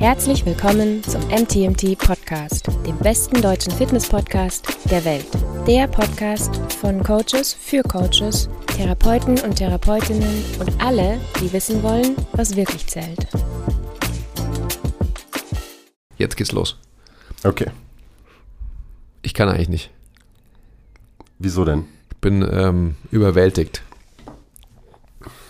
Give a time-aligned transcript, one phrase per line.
[0.00, 5.26] Herzlich willkommen zum MTMT Podcast, dem besten deutschen Fitness-Podcast der Welt.
[5.66, 12.56] Der Podcast von Coaches für Coaches, Therapeuten und Therapeutinnen und alle, die wissen wollen, was
[12.56, 13.26] wirklich zählt.
[16.16, 16.78] Jetzt geht's los.
[17.44, 17.70] Okay.
[19.20, 19.90] Ich kann eigentlich nicht.
[21.38, 21.84] Wieso denn?
[22.10, 23.82] Ich bin ähm, überwältigt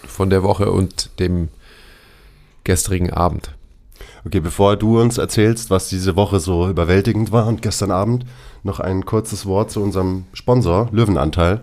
[0.08, 1.50] von der Woche und dem
[2.64, 3.54] gestrigen Abend.
[4.24, 8.26] Okay, bevor du uns erzählst, was diese Woche so überwältigend war und gestern Abend,
[8.62, 11.62] noch ein kurzes Wort zu unserem Sponsor, Löwenanteil.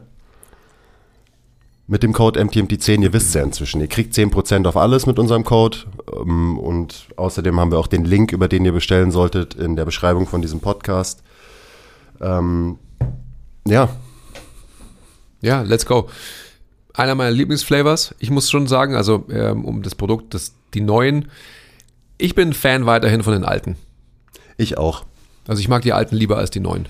[1.85, 5.19] Mit dem Code MTMT10, ihr wisst es ja inzwischen, ihr kriegt 10% auf alles mit
[5.19, 5.77] unserem Code
[6.19, 9.85] ähm, und außerdem haben wir auch den Link, über den ihr bestellen solltet, in der
[9.85, 11.23] Beschreibung von diesem Podcast.
[12.19, 12.79] Ähm,
[13.65, 13.89] ja.
[15.41, 16.09] Ja, let's go.
[16.93, 18.15] Einer meiner Lieblingsflavors.
[18.19, 21.29] Ich muss schon sagen, also ähm, um das Produkt, das, die neuen,
[22.17, 23.77] ich bin Fan weiterhin von den alten.
[24.57, 25.05] Ich auch.
[25.47, 26.87] Also ich mag die alten lieber als die neuen.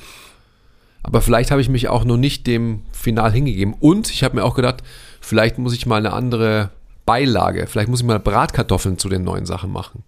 [1.03, 3.75] Aber vielleicht habe ich mich auch noch nicht dem Final hingegeben.
[3.79, 4.83] Und ich habe mir auch gedacht,
[5.21, 6.71] vielleicht muss ich mal eine andere
[7.05, 10.03] Beilage, vielleicht muss ich mal Bratkartoffeln zu den neuen Sachen machen.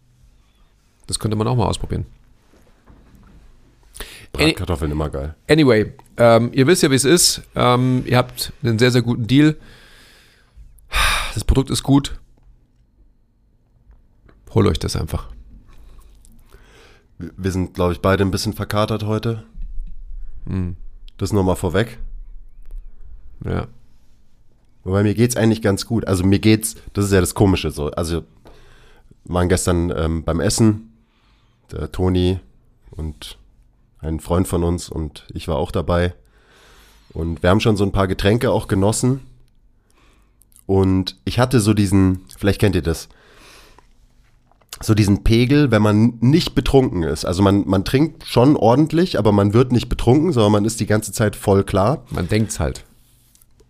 [1.07, 2.05] Das könnte man auch mal ausprobieren.
[4.33, 5.35] Bratkartoffeln immer geil.
[5.49, 7.41] Anyway, ähm, ihr wisst ja, wie es ist.
[7.55, 9.55] Ähm, ihr habt einen sehr, sehr guten Deal.
[11.33, 12.18] Das Produkt ist gut.
[14.53, 15.27] Holt euch das einfach.
[17.17, 19.43] Wir sind, glaube ich, beide ein bisschen verkatert heute.
[20.47, 20.75] Hm.
[21.17, 21.99] Das nur mal vorweg.
[23.45, 23.67] Ja.
[24.83, 26.07] Wobei mir geht's eigentlich ganz gut.
[26.07, 27.91] Also mir geht's, das ist ja das Komische so.
[27.91, 28.23] Also
[29.25, 30.93] wir waren gestern ähm, beim Essen,
[31.71, 32.39] der Toni
[32.91, 33.37] und
[33.99, 36.13] ein Freund von uns und ich war auch dabei.
[37.13, 39.21] Und wir haben schon so ein paar Getränke auch genossen.
[40.65, 43.09] Und ich hatte so diesen, vielleicht kennt ihr das,
[44.81, 47.25] so diesen Pegel, wenn man nicht betrunken ist.
[47.25, 50.85] Also man, man trinkt schon ordentlich, aber man wird nicht betrunken, sondern man ist die
[50.85, 52.03] ganze Zeit voll klar.
[52.11, 52.85] Man denkt's halt.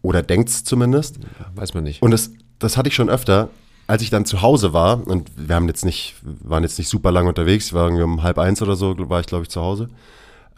[0.01, 1.19] Oder denkt's zumindest.
[1.55, 2.01] Weiß man nicht.
[2.01, 3.49] Und das, das hatte ich schon öfter,
[3.87, 7.11] als ich dann zu Hause war, und wir haben jetzt nicht, waren jetzt nicht super
[7.11, 9.89] lange unterwegs, wir waren um halb eins oder so, war ich, glaube ich, zu Hause.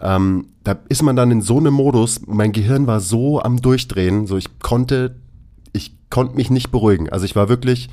[0.02, 4.28] Ähm, da ist man dann in so einem Modus, mein Gehirn war so am Durchdrehen,
[4.28, 5.16] so ich konnte,
[5.72, 7.10] ich konnte mich nicht beruhigen.
[7.10, 7.88] Also ich war wirklich,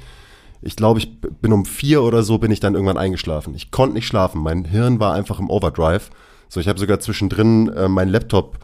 [0.60, 3.54] ich glaube, ich bin um vier oder so bin ich dann irgendwann eingeschlafen.
[3.54, 4.42] Ich konnte nicht schlafen.
[4.42, 6.10] Mein Hirn war einfach im Overdrive.
[6.48, 8.58] So, ich habe sogar zwischendrin äh, meinen Laptop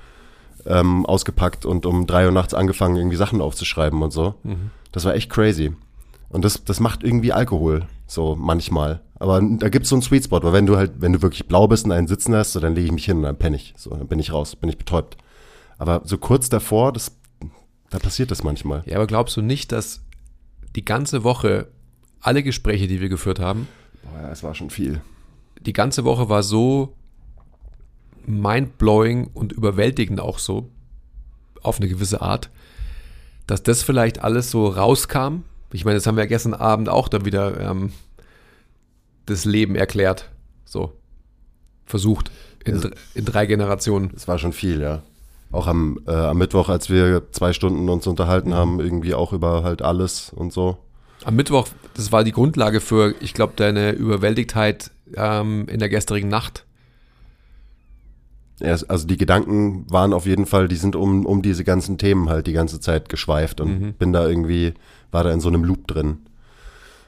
[0.67, 4.35] ähm, ausgepackt und um drei Uhr nachts angefangen, irgendwie Sachen aufzuschreiben und so.
[4.43, 4.71] Mhm.
[4.93, 5.73] Das war echt crazy.
[6.29, 9.01] Und das, das macht irgendwie Alkohol, so manchmal.
[9.21, 11.69] Aber da gibt's so einen Sweet Spot, weil wenn du halt, wenn du wirklich blau
[11.69, 13.75] bist und einen sitzen hast, so, dann lege ich mich hin und dann penne ich.
[13.77, 15.17] So, dann bin ich raus, bin ich betäubt.
[15.79, 17.13] Aber so kurz davor, das,
[17.91, 18.83] da passiert das manchmal.
[18.87, 20.03] Ja, aber glaubst du nicht, dass
[20.75, 21.69] die ganze Woche
[22.25, 23.69] alle Gespräche, die wir geführt haben,
[24.03, 25.01] Boah, ja, es war schon viel.
[25.65, 26.95] die ganze Woche war so
[28.27, 30.71] mindblowing und überwältigend auch so,
[31.63, 32.51] auf eine gewisse Art,
[33.47, 35.43] dass das vielleicht alles so rauskam.
[35.73, 37.93] Ich meine, das haben wir ja gestern Abend auch dann wieder ähm,
[39.27, 40.31] das Leben erklärt.
[40.65, 40.93] So.
[41.87, 42.31] Versucht.
[42.65, 44.11] In, Also- in drei Generationen.
[44.17, 45.03] Es war schon viel, ja.
[45.53, 49.63] Auch am, äh, am Mittwoch, als wir zwei Stunden uns unterhalten haben, irgendwie auch über
[49.63, 50.79] halt alles und so.
[51.25, 56.29] Am Mittwoch, das war die Grundlage für, ich glaube, deine Überwältigtheit ähm, in der gestrigen
[56.29, 56.67] Nacht.
[58.61, 62.29] Ja, also die Gedanken waren auf jeden Fall, die sind um, um diese ganzen Themen
[62.29, 63.93] halt die ganze Zeit geschweift und Mhm.
[63.95, 64.75] bin da irgendwie,
[65.11, 66.19] war da in so einem Loop drin.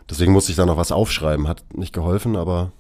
[0.09, 1.47] Deswegen musste ich da noch was aufschreiben.
[1.49, 2.73] Hat nicht geholfen, aber,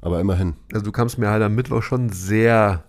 [0.00, 0.54] aber immerhin.
[0.72, 2.84] Also du kamst mir halt am Mittwoch schon sehr.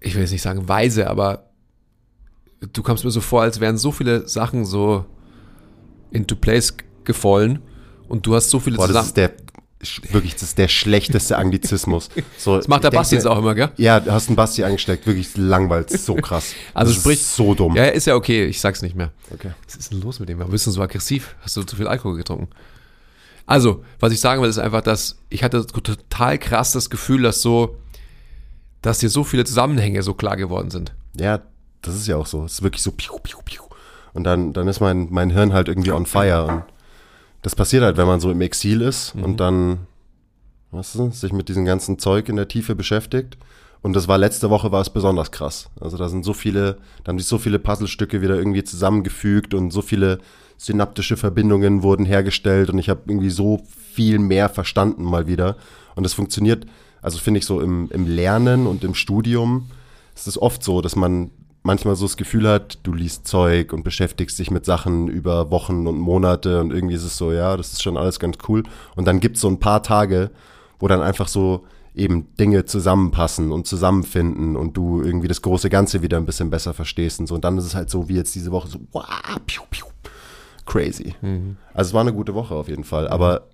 [0.00, 1.48] Ich will jetzt nicht sagen weise, aber
[2.72, 5.04] du kamst mir so vor, als wären so viele Sachen so
[6.10, 6.74] into place
[7.04, 7.60] gefallen
[8.08, 9.06] und du hast so viele Boah, das zusammen.
[9.08, 12.08] ist der, wirklich, das ist der schlechteste Anglizismus.
[12.38, 13.70] So, Das macht der Basti jetzt auch immer, gell?
[13.78, 16.54] Ja, du hast einen Basti angesteckt, wirklich langweilt, so krass.
[16.74, 17.74] Also das sprich- ist so dumm.
[17.76, 19.10] Ja, ist ja okay, ich sag's nicht mehr.
[19.32, 19.52] Okay.
[19.66, 20.38] Was ist denn los mit dem?
[20.38, 21.34] Warum bist du so aggressiv?
[21.40, 22.48] Hast du zu viel Alkohol getrunken?
[23.46, 27.42] Also, was ich sagen will, ist einfach, dass ich hatte total krass das Gefühl, dass
[27.42, 27.76] so,
[28.82, 30.94] dass dir so viele Zusammenhänge so klar geworden sind.
[31.18, 31.42] Ja,
[31.82, 32.44] das ist ja auch so.
[32.44, 33.62] Es ist wirklich so piu, piu, piu.
[34.14, 36.46] Und dann, dann ist mein, mein Hirn halt irgendwie on fire.
[36.46, 36.64] Und
[37.42, 39.86] das passiert halt, wenn man so im Exil ist und dann,
[40.70, 43.36] weißt du, sich mit diesem ganzen Zeug in der Tiefe beschäftigt.
[43.82, 45.68] Und das war letzte Woche war es besonders krass.
[45.80, 49.72] Also da sind so viele, da haben sich so viele Puzzlestücke wieder irgendwie zusammengefügt und
[49.72, 50.20] so viele
[50.56, 53.62] synaptische Verbindungen wurden hergestellt und ich habe irgendwie so
[53.92, 55.56] viel mehr verstanden mal wieder.
[55.96, 56.66] Und das funktioniert,
[57.00, 59.68] also finde ich so im, im Lernen und im Studium
[60.14, 61.32] ist es oft so, dass man
[61.62, 65.86] manchmal so das Gefühl hat, du liest Zeug und beschäftigst dich mit Sachen über Wochen
[65.86, 68.64] und Monate und irgendwie ist es so, ja, das ist schon alles ganz cool.
[68.96, 70.30] Und dann gibt es so ein paar Tage,
[70.78, 71.64] wo dann einfach so
[71.94, 76.74] eben Dinge zusammenpassen und zusammenfinden und du irgendwie das große Ganze wieder ein bisschen besser
[76.74, 77.34] verstehst und so.
[77.34, 79.04] Und dann ist es halt so wie jetzt diese Woche so, wow,
[79.46, 79.86] piu, piu,
[80.64, 81.14] crazy.
[81.20, 81.56] Mhm.
[81.74, 83.48] Also es war eine gute Woche auf jeden Fall, aber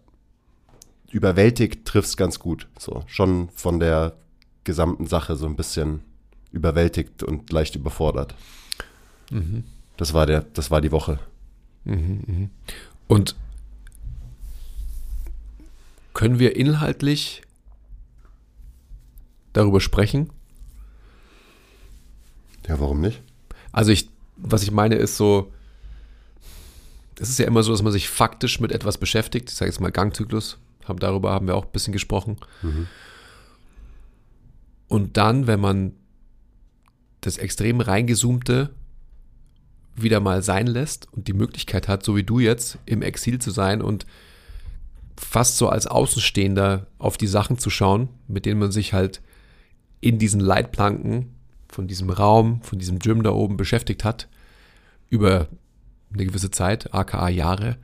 [1.11, 2.69] überwältigt trifft es ganz gut.
[2.78, 4.14] So, schon von der
[4.64, 6.02] gesamten Sache so ein bisschen
[6.52, 8.34] überwältigt und leicht überfordert.
[9.30, 9.64] Mhm.
[9.96, 11.18] Das war der, das war die Woche.
[11.84, 12.48] Mhm, mh.
[13.08, 13.36] Und
[16.14, 17.42] können wir inhaltlich
[19.52, 20.30] darüber sprechen?
[22.66, 23.22] Ja, warum nicht?
[23.72, 25.52] Also ich, was ich meine ist so,
[27.18, 29.50] es ist ja immer so, dass man sich faktisch mit etwas beschäftigt.
[29.50, 32.36] Ich sage jetzt mal Gangzyklus, haben, darüber haben wir auch ein bisschen gesprochen.
[32.62, 32.86] Mhm.
[34.86, 35.92] Und dann, wenn man
[37.28, 38.70] das extrem reingezoomte
[39.94, 43.50] wieder mal sein lässt und die Möglichkeit hat, so wie du jetzt, im Exil zu
[43.50, 44.06] sein und
[45.16, 49.20] fast so als Außenstehender auf die Sachen zu schauen, mit denen man sich halt
[50.00, 51.34] in diesen Leitplanken
[51.69, 54.28] von diesem Raum, von diesem Gym da oben beschäftigt hat,
[55.10, 55.48] über
[56.12, 57.76] eine gewisse Zeit, aka Jahre,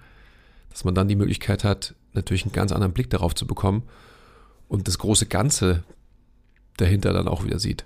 [0.70, 3.82] dass man dann die Möglichkeit hat, natürlich einen ganz anderen Blick darauf zu bekommen
[4.69, 5.82] und das große Ganze
[6.76, 7.85] dahinter dann auch wieder sieht.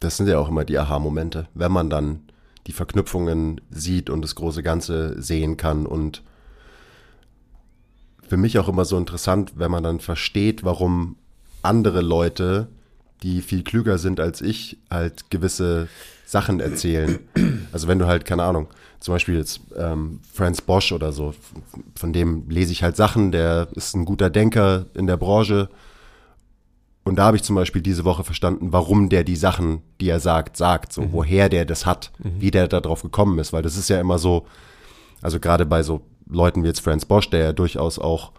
[0.00, 2.20] Das sind ja auch immer die Aha-Momente, wenn man dann
[2.66, 6.22] die Verknüpfungen sieht und das große Ganze sehen kann und
[8.28, 11.16] für mich auch immer so interessant, wenn man dann versteht, warum
[11.62, 12.68] andere Leute,
[13.22, 15.88] die viel klüger sind als ich, halt gewisse
[16.24, 17.18] Sachen erzählen.
[17.72, 18.68] Also wenn du halt, keine Ahnung,
[19.00, 21.34] zum Beispiel jetzt ähm, Franz Bosch oder so,
[21.96, 25.68] von dem lese ich halt Sachen, der ist ein guter Denker in der Branche.
[27.04, 30.20] Und da habe ich zum Beispiel diese Woche verstanden, warum der die Sachen, die er
[30.20, 31.12] sagt, sagt, so mhm.
[31.12, 32.40] woher der das hat, mhm.
[32.40, 34.46] wie der da drauf gekommen ist, weil das ist ja immer so,
[35.22, 38.32] also gerade bei so Leuten wie jetzt Franz Bosch, der ja durchaus auch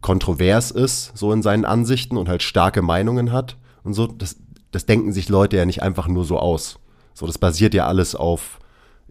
[0.00, 4.36] kontrovers ist, so in seinen Ansichten und halt starke Meinungen hat und so, das,
[4.72, 6.78] das denken sich Leute ja nicht einfach nur so aus.
[7.14, 8.58] So, das basiert ja alles auf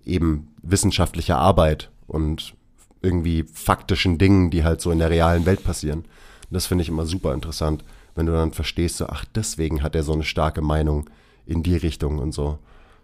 [0.05, 2.53] eben wissenschaftlicher Arbeit und
[3.01, 5.99] irgendwie faktischen Dingen, die halt so in der realen Welt passieren.
[5.99, 7.83] Und das finde ich immer super interessant,
[8.15, 11.09] wenn du dann verstehst, so, ach, deswegen hat er so eine starke Meinung
[11.45, 12.57] in die Richtung und so.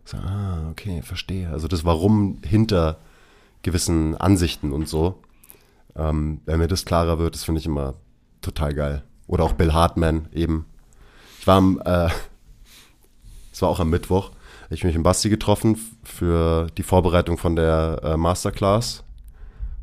[0.06, 1.50] so ah, okay, verstehe.
[1.50, 2.98] Also das Warum hinter
[3.62, 5.22] gewissen Ansichten und so.
[5.96, 7.96] Ähm, wenn mir das klarer wird, das finde ich immer
[8.42, 9.04] total geil.
[9.28, 10.66] Oder auch Bill Hartman eben.
[11.40, 12.10] Ich war am, äh,
[13.52, 14.32] es war auch am Mittwoch,
[14.70, 19.04] ich mich mit Basti getroffen für die Vorbereitung von der äh, Masterclass,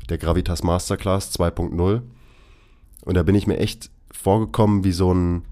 [0.09, 2.01] der Gravitas Masterclass 2.0.
[3.01, 5.43] Und da bin ich mir echt vorgekommen wie so ein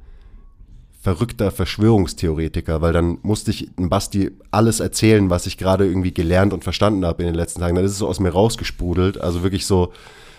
[1.02, 6.52] verrückter Verschwörungstheoretiker, weil dann musste ich dem Basti alles erzählen, was ich gerade irgendwie gelernt
[6.52, 7.76] und verstanden habe in den letzten Tagen.
[7.76, 9.22] Dann ist es so aus mir rausgesprudelt.
[9.22, 9.94] Also wirklich so,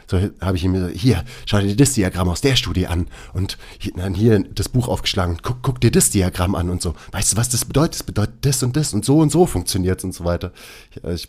[0.08, 3.56] so habe ich ihm gesagt, hier, schau dir das Diagramm aus der Studie an und
[3.78, 6.94] hier, dann hier das Buch aufgeschlagen, guck, guck dir das Diagramm an und so.
[7.12, 7.94] Weißt du, was das bedeutet?
[7.94, 10.52] Das bedeutet das und das und so und so funktioniert und so weiter.
[10.90, 11.28] Ich, äh, ich,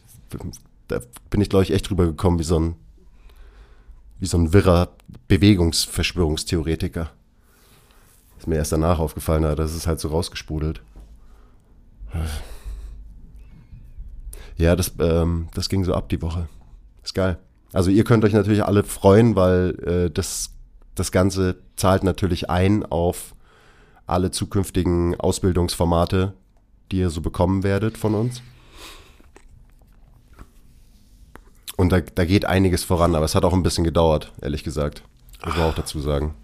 [0.90, 1.00] da
[1.30, 2.76] bin ich, glaube ich, echt drüber gekommen wie so ein,
[4.20, 4.90] wie so ein wirrer
[5.28, 7.12] Bewegungsverschwörungstheoretiker.
[8.38, 10.82] Ist mir erst danach aufgefallen, das ist halt so rausgespudelt.
[14.58, 16.48] Ja, das, ähm, das ging so ab die Woche.
[17.04, 17.38] Ist geil.
[17.72, 20.52] Also ihr könnt euch natürlich alle freuen, weil äh, das,
[20.96, 23.36] das Ganze zahlt natürlich ein auf
[24.06, 26.34] alle zukünftigen Ausbildungsformate,
[26.92, 28.42] die ihr so bekommen werdet von uns.
[31.80, 35.02] Und da, da geht einiges voran, aber es hat auch ein bisschen gedauert, ehrlich gesagt.
[35.46, 36.36] Muss man auch dazu sagen.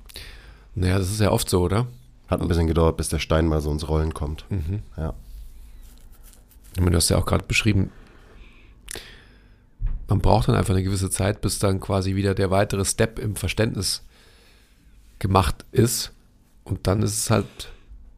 [0.75, 1.87] Naja, das ist ja oft so, oder?
[2.29, 4.45] Hat ein bisschen gedauert, bis der Stein mal so ins Rollen kommt.
[4.49, 4.81] Mhm.
[4.95, 5.13] Ja.
[6.75, 7.91] Du hast ja auch gerade beschrieben,
[10.07, 13.35] man braucht dann einfach eine gewisse Zeit, bis dann quasi wieder der weitere Step im
[13.35, 14.03] Verständnis
[15.19, 16.13] gemacht ist.
[16.63, 17.73] Und dann ist es halt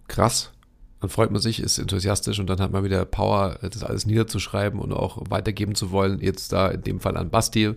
[0.08, 0.52] krass.
[1.00, 4.80] Dann freut man sich, ist enthusiastisch und dann hat man wieder Power, das alles niederzuschreiben
[4.80, 6.20] und auch weitergeben zu wollen.
[6.22, 7.76] Jetzt da in dem Fall an Basti.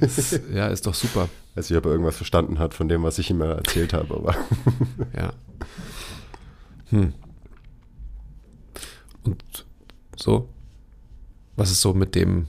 [0.00, 1.28] Das, ja, ist doch super.
[1.56, 4.36] Als ich aber irgendwas verstanden hat von dem, was ich ihm erzählt habe, aber.
[5.16, 5.32] ja.
[6.90, 7.12] Hm.
[9.24, 9.42] Und
[10.16, 10.48] so?
[11.56, 12.46] Was ist so mit dem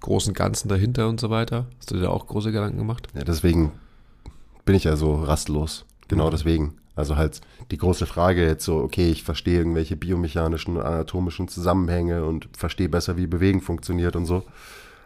[0.00, 1.66] großen Ganzen dahinter und so weiter?
[1.78, 3.08] Hast du dir da auch große Gedanken gemacht?
[3.14, 3.72] Ja, deswegen
[4.64, 5.84] bin ich ja so rastlos.
[6.08, 6.30] Genau mhm.
[6.30, 6.79] deswegen.
[6.94, 12.24] Also halt die große Frage jetzt so, okay, ich verstehe irgendwelche biomechanischen und anatomischen Zusammenhänge
[12.24, 14.44] und verstehe besser, wie Bewegen funktioniert und so.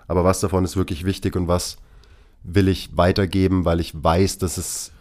[0.09, 1.79] Aber was davon ist wirklich wichtig und was
[2.43, 4.93] will ich weitergeben, weil ich weiß, dass es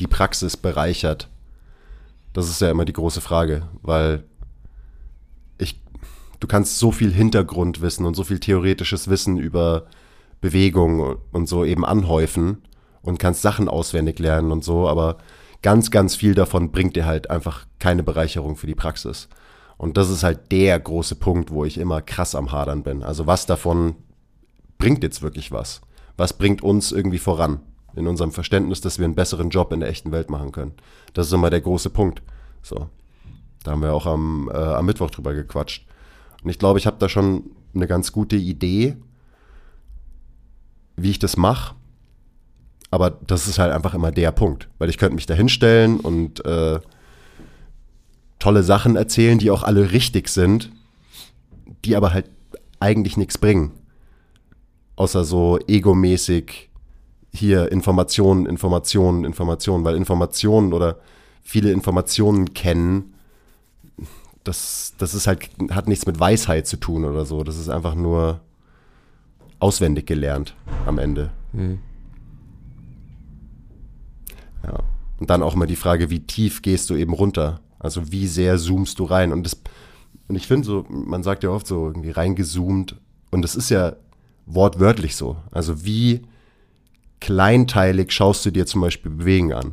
[0.00, 1.28] die Praxis bereichert?
[2.32, 4.24] Das ist ja immer die große Frage, weil
[6.44, 9.86] du kannst so viel Hintergrundwissen und so viel theoretisches Wissen über
[10.42, 12.62] Bewegung und so eben anhäufen
[13.00, 15.16] und kannst Sachen auswendig lernen und so, aber
[15.64, 19.30] ganz, ganz viel davon bringt dir halt einfach keine Bereicherung für die Praxis.
[19.78, 23.02] Und das ist halt der große Punkt, wo ich immer krass am Hadern bin.
[23.02, 23.96] Also was davon
[24.76, 25.80] bringt jetzt wirklich was?
[26.18, 27.60] Was bringt uns irgendwie voran?
[27.96, 30.72] In unserem Verständnis, dass wir einen besseren Job in der echten Welt machen können.
[31.14, 32.20] Das ist immer der große Punkt.
[32.60, 32.90] So.
[33.62, 35.86] Da haben wir auch am, äh, am Mittwoch drüber gequatscht.
[36.42, 38.98] Und ich glaube, ich habe da schon eine ganz gute Idee,
[40.96, 41.74] wie ich das mache.
[42.94, 44.68] Aber das ist halt einfach immer der Punkt.
[44.78, 46.78] Weil ich könnte mich da hinstellen und äh,
[48.38, 50.70] tolle Sachen erzählen, die auch alle richtig sind,
[51.84, 52.30] die aber halt
[52.78, 53.72] eigentlich nichts bringen.
[54.94, 56.70] Außer so egomäßig
[57.32, 60.98] hier Informationen, Informationen, Informationen, weil Informationen oder
[61.42, 63.14] viele Informationen kennen,
[64.44, 67.42] das, das ist halt, hat nichts mit Weisheit zu tun oder so.
[67.42, 68.40] Das ist einfach nur
[69.58, 70.54] auswendig gelernt
[70.86, 71.32] am Ende.
[71.52, 71.80] Mhm.
[74.66, 74.82] Ja.
[75.18, 77.60] Und dann auch immer die Frage, wie tief gehst du eben runter?
[77.78, 79.32] Also wie sehr zoomst du rein?
[79.32, 79.60] Und das,
[80.28, 82.96] und ich finde so, man sagt ja oft so irgendwie reingezoomt.
[83.30, 83.96] Und das ist ja
[84.46, 85.36] wortwörtlich so.
[85.50, 86.22] Also wie
[87.20, 89.72] kleinteilig schaust du dir zum Beispiel Bewegen an?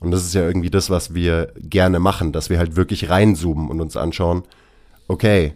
[0.00, 3.68] Und das ist ja irgendwie das, was wir gerne machen, dass wir halt wirklich reinzoomen
[3.68, 4.44] und uns anschauen,
[5.08, 5.54] okay,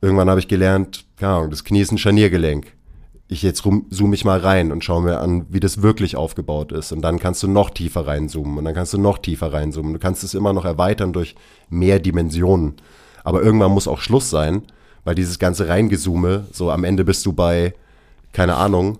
[0.00, 2.74] irgendwann habe ich gelernt, keine Ahnung, das Knie ist ein Scharniergelenk.
[3.32, 6.92] Ich jetzt zoome ich mal rein und schaue mir an, wie das wirklich aufgebaut ist.
[6.92, 9.94] Und dann kannst du noch tiefer reinzoomen und dann kannst du noch tiefer reinzoomen.
[9.94, 11.34] Du kannst es immer noch erweitern durch
[11.70, 12.74] mehr Dimensionen.
[13.24, 14.62] Aber irgendwann muss auch Schluss sein,
[15.04, 17.72] weil dieses ganze Reingezoome, so am Ende bist du bei,
[18.34, 18.98] keine Ahnung,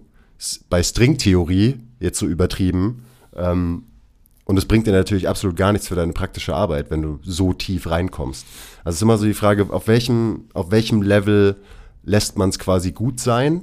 [0.70, 3.04] bei Stringtheorie, jetzt so übertrieben,
[3.36, 3.84] ähm,
[4.44, 7.52] und es bringt dir natürlich absolut gar nichts für deine praktische Arbeit, wenn du so
[7.52, 8.44] tief reinkommst.
[8.82, 11.56] Also es ist immer so die Frage, auf welchem, auf welchem Level
[12.02, 13.62] lässt man es quasi gut sein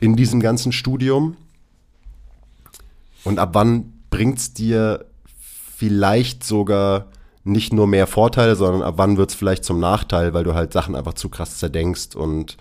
[0.00, 1.36] in diesem ganzen Studium?
[3.24, 5.06] Und ab wann bringt es dir
[5.76, 7.06] vielleicht sogar
[7.44, 10.72] nicht nur mehr Vorteile, sondern ab wann wird es vielleicht zum Nachteil, weil du halt
[10.72, 12.56] Sachen einfach zu krass zerdenkst und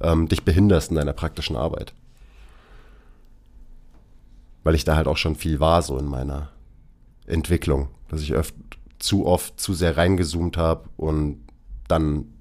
[0.00, 1.94] ähm, dich behinderst in deiner praktischen Arbeit.
[4.62, 6.50] Weil ich da halt auch schon viel war, so in meiner
[7.26, 8.56] Entwicklung, dass ich öfter
[8.98, 11.44] zu oft zu sehr reingezoomt habe und
[11.88, 12.32] dann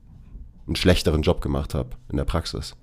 [0.67, 2.75] einen schlechteren Job gemacht habe in der Praxis.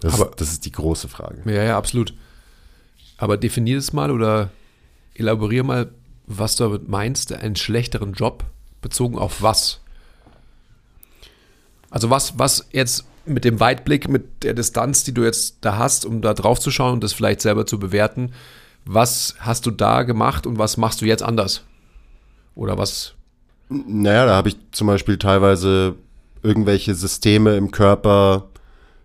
[0.00, 1.42] Das, Aber, das ist die große Frage.
[1.44, 2.14] Ja, ja, absolut.
[3.18, 4.50] Aber definier es mal oder
[5.14, 5.90] elaborier mal,
[6.26, 8.44] was du damit meinst, einen schlechteren Job
[8.80, 9.80] bezogen auf was?
[11.90, 16.06] Also was, was jetzt mit dem Weitblick, mit der Distanz, die du jetzt da hast,
[16.06, 18.32] um da drauf zu schauen und das vielleicht selber zu bewerten,
[18.84, 21.62] was hast du da gemacht und was machst du jetzt anders?
[22.54, 23.14] Oder was?
[23.68, 25.94] Naja, da habe ich zum Beispiel teilweise
[26.42, 28.48] irgendwelche Systeme im Körper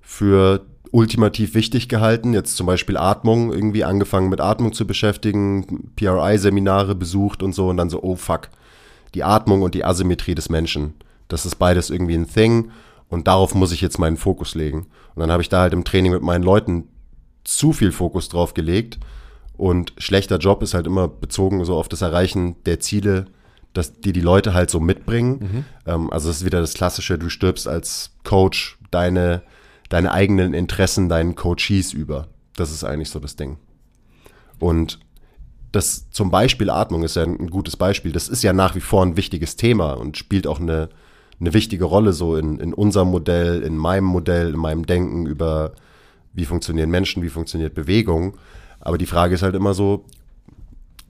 [0.01, 2.33] für ultimativ wichtig gehalten.
[2.33, 7.75] Jetzt zum Beispiel Atmung, irgendwie angefangen mit Atmung zu beschäftigen, PRI-Seminare besucht und so und
[7.75, 8.49] dann so, oh fuck,
[9.13, 10.93] die Atmung und die Asymmetrie des Menschen.
[11.27, 12.71] Das ist beides irgendwie ein Thing
[13.09, 14.87] und darauf muss ich jetzt meinen Fokus legen.
[15.15, 16.87] Und dann habe ich da halt im Training mit meinen Leuten
[17.43, 18.97] zu viel Fokus drauf gelegt
[19.57, 23.25] und schlechter Job ist halt immer bezogen so auf das Erreichen der Ziele,
[23.73, 25.39] dass die die Leute halt so mitbringen.
[25.39, 25.65] Mhm.
[25.85, 29.41] Ähm, also es ist wieder das Klassische, du stirbst als Coach deine,
[29.89, 32.27] deine eigenen Interessen deinen Coaches über.
[32.55, 33.57] Das ist eigentlich so das Ding.
[34.59, 34.99] Und
[35.71, 38.11] das zum Beispiel Atmung ist ja ein gutes Beispiel.
[38.11, 40.89] Das ist ja nach wie vor ein wichtiges Thema und spielt auch eine,
[41.39, 45.73] eine wichtige Rolle so in, in unserem Modell, in meinem Modell, in meinem Denken über
[46.33, 48.37] wie funktionieren Menschen, wie funktioniert Bewegung.
[48.79, 50.05] Aber die Frage ist halt immer so,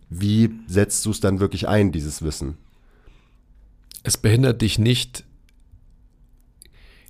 [0.10, 2.58] wie setzt du es dann wirklich ein, dieses Wissen?
[4.04, 5.26] Es behindert dich nicht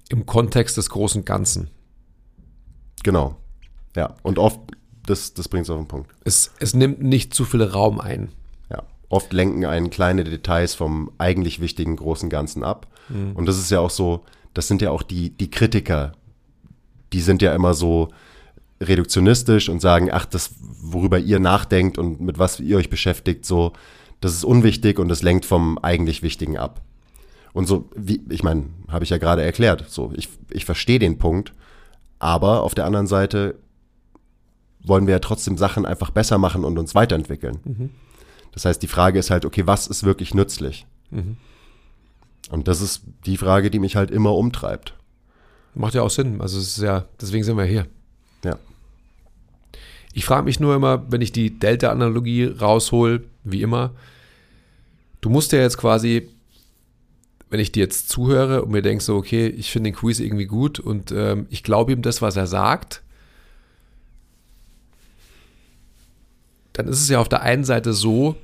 [0.09, 1.69] im Kontext des großen Ganzen.
[3.03, 3.35] Genau.
[3.95, 4.59] Ja, und oft,
[5.05, 6.11] das, das bringt es auf den Punkt.
[6.23, 8.29] Es, es nimmt nicht zu viel Raum ein.
[8.69, 12.87] Ja, oft lenken einen kleine Details vom eigentlich wichtigen großen Ganzen ab.
[13.09, 13.33] Mhm.
[13.33, 16.13] Und das ist ja auch so, das sind ja auch die, die Kritiker,
[17.13, 18.09] die sind ja immer so,
[18.81, 23.73] reduktionistisch und sagen, ach, das, worüber ihr nachdenkt und mit was ihr euch beschäftigt, so,
[24.21, 26.81] das ist unwichtig und das lenkt vom eigentlich Wichtigen ab.
[27.55, 31.17] Und so, wie, ich meine, habe ich ja gerade erklärt, so, ich, ich verstehe den
[31.17, 31.53] Punkt,
[32.19, 33.55] aber auf der anderen Seite
[34.83, 37.59] wollen wir ja trotzdem Sachen einfach besser machen und uns weiterentwickeln.
[37.63, 37.89] Mhm.
[38.51, 40.85] Das heißt, die Frage ist halt, okay, was ist wirklich nützlich?
[41.11, 41.37] Mhm.
[42.49, 44.93] Und das ist die Frage, die mich halt immer umtreibt.
[45.75, 46.41] Macht ja auch Sinn.
[46.41, 47.87] Also es ist ja, deswegen sind wir hier.
[48.43, 48.59] Ja.
[50.11, 53.91] Ich frage mich nur immer, wenn ich die Delta-Analogie raushol, wie immer,
[55.21, 56.34] du musst ja jetzt quasi,
[57.55, 60.45] wenn ich dir jetzt zuhöre und mir denke so, okay, ich finde den Quiz irgendwie
[60.45, 63.01] gut und ähm, ich glaube ihm das, was er sagt,
[66.73, 68.35] dann ist es ja auf der einen Seite so,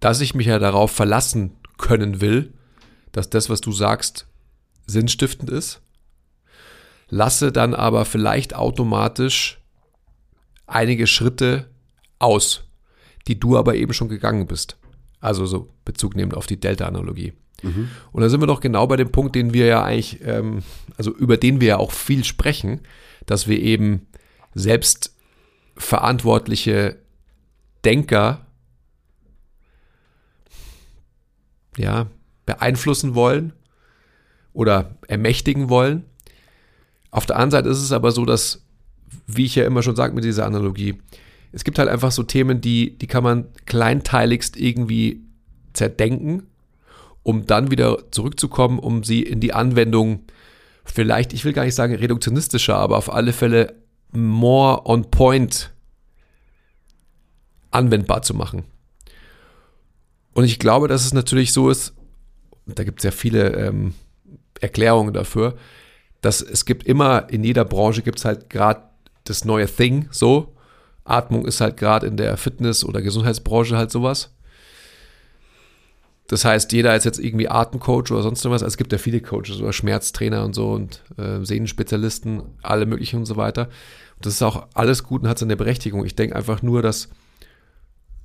[0.00, 2.54] dass ich mich ja darauf verlassen können will,
[3.12, 4.26] dass das, was du sagst,
[4.86, 5.82] sinnstiftend ist.
[7.10, 9.60] Lasse dann aber vielleicht automatisch
[10.66, 11.68] einige Schritte
[12.18, 12.64] aus,
[13.26, 14.78] die du aber eben schon gegangen bist.
[15.20, 17.34] Also so Bezug nehmend auf die Delta-Analogie.
[17.62, 17.88] Mhm.
[18.12, 20.62] Und da sind wir doch genau bei dem Punkt, den wir ja eigentlich, ähm,
[20.96, 22.80] also über den wir ja auch viel sprechen,
[23.26, 24.06] dass wir eben
[24.54, 25.14] selbst
[25.76, 26.98] verantwortliche
[27.84, 28.46] Denker
[31.76, 32.06] ja,
[32.46, 33.52] beeinflussen wollen
[34.52, 36.04] oder ermächtigen wollen.
[37.10, 38.64] Auf der anderen Seite ist es aber so, dass,
[39.26, 41.00] wie ich ja immer schon sage mit dieser Analogie,
[41.52, 45.22] es gibt halt einfach so Themen, die, die kann man kleinteiligst irgendwie
[45.74, 46.44] zerdenken,
[47.22, 50.24] um dann wieder zurückzukommen, um sie in die Anwendung
[50.84, 53.74] vielleicht, ich will gar nicht sagen reduktionistischer, aber auf alle Fälle
[54.10, 55.70] more on point
[57.70, 58.64] anwendbar zu machen.
[60.34, 61.94] Und ich glaube, dass es natürlich so ist,
[62.66, 63.94] da gibt es ja viele ähm,
[64.60, 65.56] Erklärungen dafür,
[66.20, 68.82] dass es gibt immer, in jeder Branche gibt es halt gerade
[69.24, 70.54] das neue Thing, so.
[71.04, 74.32] Atmung ist halt gerade in der Fitness- oder Gesundheitsbranche halt sowas.
[76.32, 78.62] Das heißt, jeder ist jetzt irgendwie Atemcoach oder sonst was.
[78.62, 83.18] Also es gibt ja viele Coaches oder Schmerztrainer und so und äh, Sehnenspezialisten, alle möglichen
[83.18, 83.64] und so weiter.
[84.16, 86.06] Und das ist auch alles gut und hat seine Berechtigung.
[86.06, 87.10] Ich denke einfach nur, dass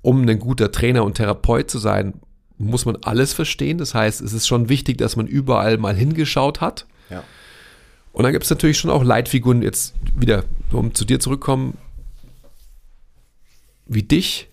[0.02, 2.14] um ein guter Trainer und Therapeut zu sein,
[2.58, 3.78] muss man alles verstehen.
[3.78, 6.86] Das heißt, es ist schon wichtig, dass man überall mal hingeschaut hat.
[7.10, 7.26] Ja.
[8.14, 11.78] Und dann gibt es natürlich schon auch Leitfiguren, jetzt wieder, um zu dir zurückkommen,
[13.86, 14.48] wie dich,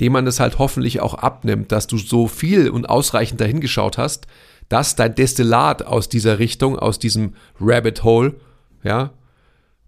[0.00, 4.26] dem man es halt hoffentlich auch abnimmt, dass du so viel und ausreichend dahingeschaut hast,
[4.68, 8.36] dass dein Destillat aus dieser Richtung, aus diesem Rabbit Hole,
[8.82, 9.12] ja,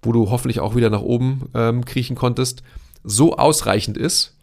[0.03, 2.63] wo du hoffentlich auch wieder nach oben ähm, kriechen konntest,
[3.05, 4.37] so ausreichend ist,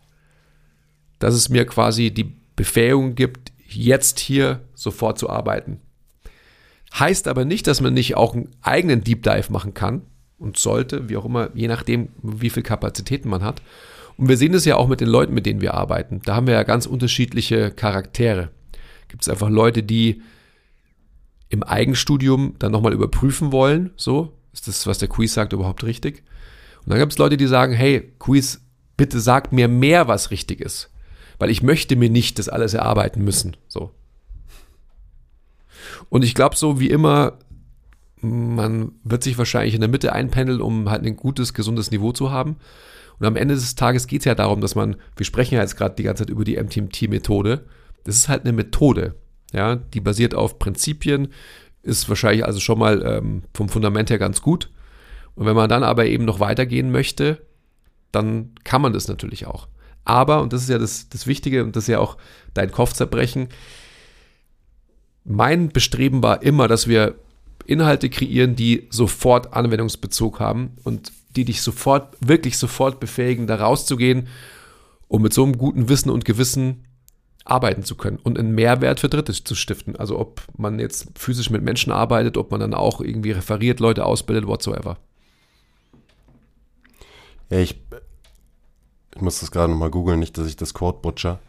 [1.20, 5.82] dass es mir quasi die Befähigung gibt, jetzt hier sofort zu arbeiten.
[6.98, 10.02] Heißt aber nicht, dass man nicht auch einen eigenen Deep Dive machen kann
[10.40, 13.62] und sollte, wie auch immer, je nachdem, wie viel Kapazitäten man hat.
[14.20, 16.22] Und wir sehen es ja auch mit den Leuten, mit denen wir arbeiten.
[16.26, 18.50] Da haben wir ja ganz unterschiedliche Charaktere.
[19.08, 20.22] Gibt es einfach Leute, die
[21.48, 26.24] im Eigenstudium dann nochmal überprüfen wollen, so, ist das, was der Quiz sagt, überhaupt richtig?
[26.84, 28.60] Und dann gibt es Leute, die sagen, hey, Quiz,
[28.98, 30.90] bitte sag mir mehr, was richtig ist.
[31.38, 33.56] Weil ich möchte mir nicht das alles erarbeiten müssen.
[33.70, 33.92] So.
[36.10, 37.38] Und ich glaube, so wie immer,
[38.20, 42.32] man wird sich wahrscheinlich in der Mitte einpendeln, um halt ein gutes, gesundes Niveau zu
[42.32, 42.58] haben.
[43.20, 45.76] Und am Ende des Tages geht es ja darum, dass man, wir sprechen ja jetzt
[45.76, 47.66] gerade die ganze Zeit über die MTMT-Methode.
[48.04, 49.16] Das ist halt eine Methode,
[49.54, 51.30] ja, die basiert auf Prinzipien,
[51.84, 54.70] ist wahrscheinlich also schon mal ähm, vom Fundament her ganz gut.
[55.36, 57.46] Und wenn man dann aber eben noch weitergehen möchte,
[58.12, 59.68] dann kann man das natürlich auch.
[60.06, 62.18] Aber, und das ist ja das, das Wichtige und das ist ja auch
[62.54, 63.50] dein Kopfzerbrechen,
[65.24, 67.16] mein Bestreben war immer, dass wir
[67.66, 74.28] Inhalte kreieren, die sofort Anwendungsbezug haben und die dich sofort, wirklich sofort befähigen, da rauszugehen
[75.10, 76.86] um mit so einem guten Wissen und Gewissen
[77.44, 79.96] arbeiten zu können und einen Mehrwert für Dritte zu stiften.
[79.98, 84.06] Also ob man jetzt physisch mit Menschen arbeitet, ob man dann auch irgendwie referiert, Leute
[84.06, 84.98] ausbildet, whatsoever.
[87.50, 87.82] Ja, ich,
[89.16, 91.40] ich muss das gerade nochmal googeln, nicht, dass ich das Quote butcher.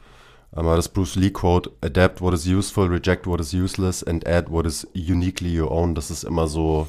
[0.52, 4.50] Aber das Bruce Lee Quote, adapt what is useful, reject what is useless and add
[4.50, 5.94] what is uniquely your own.
[5.94, 6.88] Das ist immer so,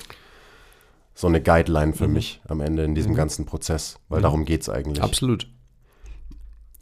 [1.13, 2.13] so eine Guideline für mhm.
[2.13, 3.17] mich am Ende in diesem mhm.
[3.17, 4.23] ganzen Prozess, weil mhm.
[4.23, 5.03] darum geht es eigentlich.
[5.03, 5.47] Absolut.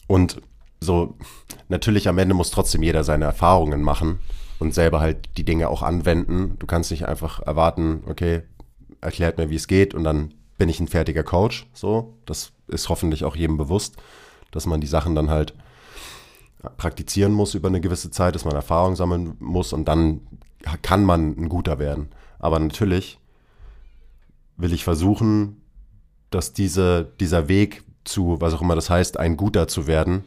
[0.07, 0.41] Und
[0.81, 1.17] so,
[1.67, 4.19] natürlich am Ende muss trotzdem jeder seine Erfahrungen machen
[4.59, 6.55] und selber halt die Dinge auch anwenden.
[6.59, 8.43] Du kannst nicht einfach erwarten, okay,
[9.01, 11.67] erklärt mir, wie es geht und dann bin ich ein fertiger Coach.
[11.73, 13.97] So, das ist hoffentlich auch jedem bewusst,
[14.51, 15.53] dass man die Sachen dann halt
[16.77, 20.21] praktizieren muss über eine gewisse Zeit, dass man Erfahrung sammeln muss und dann
[20.81, 22.09] kann man ein guter werden.
[22.37, 23.18] Aber natürlich
[24.59, 25.61] will ich versuchen,
[26.29, 30.25] dass diese, dieser Weg zu, was auch immer das heißt, ein guter zu werden,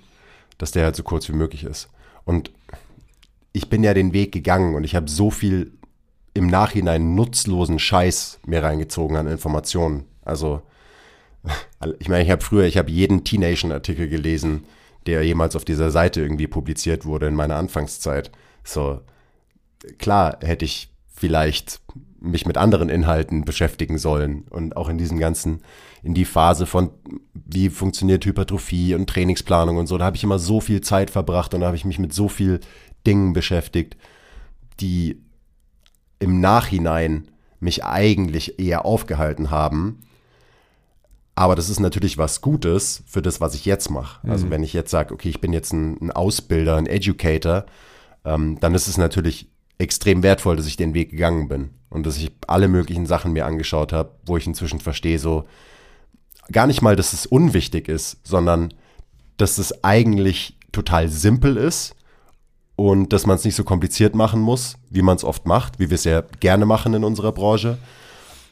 [0.59, 1.89] dass der halt so kurz wie möglich ist.
[2.25, 2.51] Und
[3.53, 5.73] ich bin ja den Weg gegangen und ich habe so viel
[6.35, 10.07] im Nachhinein nutzlosen Scheiß mir reingezogen an Informationen.
[10.25, 10.63] Also,
[11.99, 14.65] ich meine, ich habe früher, ich habe jeden T-Nation-Artikel gelesen,
[15.07, 18.31] der jemals auf dieser Seite irgendwie publiziert wurde in meiner Anfangszeit.
[18.65, 19.01] So,
[19.99, 21.81] klar hätte ich vielleicht
[22.23, 25.63] mich mit anderen Inhalten beschäftigen sollen und auch in diesem ganzen,
[26.03, 26.91] in die Phase von,
[27.35, 31.53] wie funktioniert Hypertrophie und Trainingsplanung und so, da habe ich immer so viel Zeit verbracht
[31.53, 32.61] und da habe ich mich mit so viel
[33.07, 33.97] Dingen beschäftigt.
[34.81, 35.21] die
[36.19, 37.29] im Nachhinein
[37.61, 40.01] mich eigentlich eher aufgehalten haben.
[41.35, 44.27] Aber das ist natürlich was Gutes für das, was ich jetzt mache.
[44.29, 47.67] Also wenn ich jetzt sage, okay, ich bin jetzt ein, ein Ausbilder, ein Educator,
[48.25, 52.17] ähm, dann ist es natürlich extrem wertvoll, dass ich den Weg gegangen bin und dass
[52.17, 55.45] ich alle möglichen Sachen mir angeschaut habe, wo ich inzwischen verstehe, so
[56.51, 58.73] gar nicht mal, dass es unwichtig ist, sondern
[59.37, 61.95] dass es eigentlich total simpel ist
[62.77, 65.91] und dass man es nicht so kompliziert machen muss, wie man es oft macht, wie
[65.91, 67.77] wir es ja gerne machen in unserer Branche.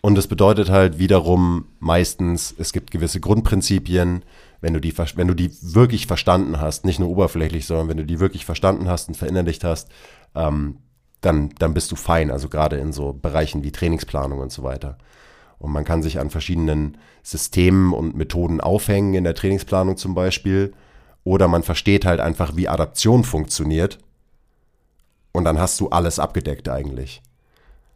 [0.03, 4.22] Und das bedeutet halt wiederum meistens, es gibt gewisse Grundprinzipien,
[4.61, 8.05] wenn du die, wenn du die wirklich verstanden hast, nicht nur oberflächlich, sondern wenn du
[8.05, 9.88] die wirklich verstanden hast und verinnerlicht hast,
[10.35, 10.76] ähm,
[11.20, 12.30] dann, dann bist du fein.
[12.30, 14.98] Also gerade in so Bereichen wie Trainingsplanung und so weiter.
[15.59, 20.72] Und man kann sich an verschiedenen Systemen und Methoden aufhängen in der Trainingsplanung zum Beispiel.
[21.22, 23.98] Oder man versteht halt einfach, wie Adaption funktioniert.
[25.33, 27.22] Und dann hast du alles abgedeckt eigentlich.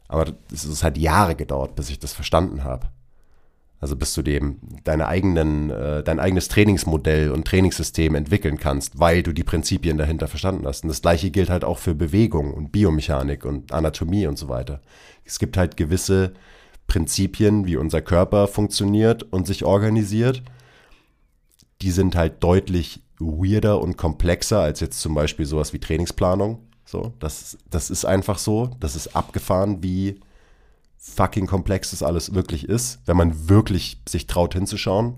[0.08, 2.88] Aber es ist halt Jahre gedauert, bis ich das verstanden habe.
[3.84, 9.22] Also bis du dem deine eigenen, äh, dein eigenes Trainingsmodell und Trainingssystem entwickeln kannst, weil
[9.22, 10.84] du die Prinzipien dahinter verstanden hast.
[10.84, 14.80] Und das gleiche gilt halt auch für Bewegung und Biomechanik und Anatomie und so weiter.
[15.26, 16.32] Es gibt halt gewisse
[16.86, 20.42] Prinzipien, wie unser Körper funktioniert und sich organisiert.
[21.82, 26.58] Die sind halt deutlich weirder und komplexer als jetzt zum Beispiel sowas wie Trainingsplanung.
[26.86, 28.70] So, das, das ist einfach so.
[28.80, 30.20] Das ist abgefahren, wie
[31.04, 35.14] fucking komplex das alles wirklich ist, wenn man wirklich sich traut hinzuschauen.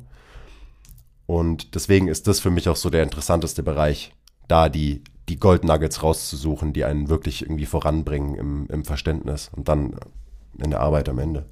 [1.27, 4.13] Und deswegen ist das für mich auch so der interessanteste Bereich,
[4.49, 9.69] da die, die Gold Nuggets rauszusuchen, die einen wirklich irgendwie voranbringen im, im Verständnis und
[9.69, 9.97] dann
[10.59, 11.47] in der Arbeit am Ende.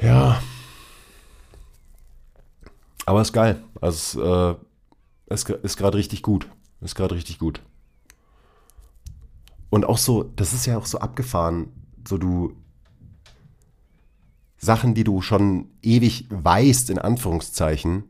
[0.00, 0.40] Ja.
[3.06, 3.62] Aber ist geil.
[3.80, 4.58] Also es
[5.30, 6.48] äh, ist, ist gerade richtig gut.
[6.80, 7.60] Ist gerade richtig gut.
[9.70, 11.68] Und auch so, das ist ja auch so abgefahren,
[12.06, 12.56] so du
[14.58, 18.04] Sachen, die du schon ewig weißt, in Anführungszeichen,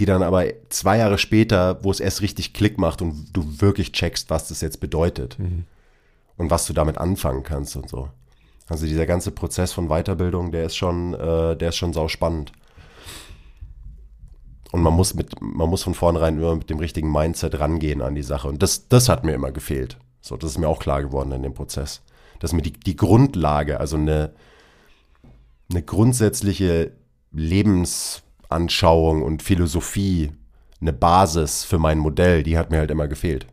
[0.00, 3.92] die dann aber zwei Jahre später, wo es erst richtig Klick macht und du wirklich
[3.92, 5.36] checkst, was das jetzt bedeutet
[6.36, 8.08] und was du damit anfangen kannst und so.
[8.68, 12.52] Also dieser ganze Prozess von Weiterbildung, der ist schon, äh, der ist schon sau spannend.
[14.72, 18.14] Und man muss mit, man muss von vornherein immer mit dem richtigen Mindset rangehen an
[18.14, 18.48] die Sache.
[18.48, 19.96] Und das, das hat mir immer gefehlt.
[20.20, 22.02] So, das ist mir auch klar geworden in dem Prozess.
[22.40, 24.32] Dass mir die, die Grundlage, also eine,
[25.70, 26.92] eine grundsätzliche
[27.32, 30.32] Lebensanschauung und Philosophie,
[30.80, 33.46] eine Basis für mein Modell, die hat mir halt immer gefehlt.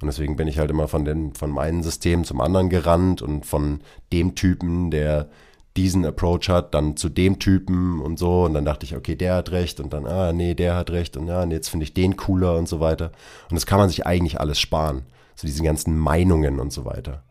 [0.00, 3.46] Und deswegen bin ich halt immer von, den, von meinem System zum anderen gerannt und
[3.46, 3.80] von
[4.12, 5.28] dem Typen, der
[5.76, 8.44] diesen Approach hat, dann zu dem Typen und so.
[8.44, 11.16] Und dann dachte ich, okay, der hat recht und dann, ah, nee, der hat recht
[11.16, 13.12] und ja, nee, jetzt finde ich den cooler und so weiter.
[13.50, 15.02] Und das kann man sich eigentlich alles sparen.
[15.38, 17.22] So diese ganzen Meinungen und so weiter.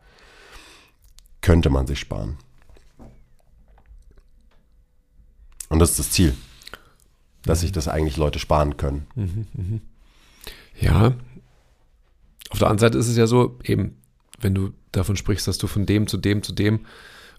[1.42, 2.38] Könnte man sich sparen.
[5.68, 6.34] Und das ist das Ziel.
[7.44, 9.08] Dass sich das eigentlich Leute sparen können.
[10.80, 11.16] Ja.
[12.50, 13.98] Auf der anderen Seite ist es ja so, eben,
[14.40, 16.86] wenn du davon sprichst, dass du von dem zu dem zu dem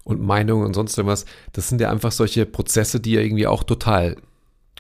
[0.05, 3.63] und Meinungen und sonst irgendwas, das sind ja einfach solche Prozesse, die ja irgendwie auch
[3.63, 4.17] total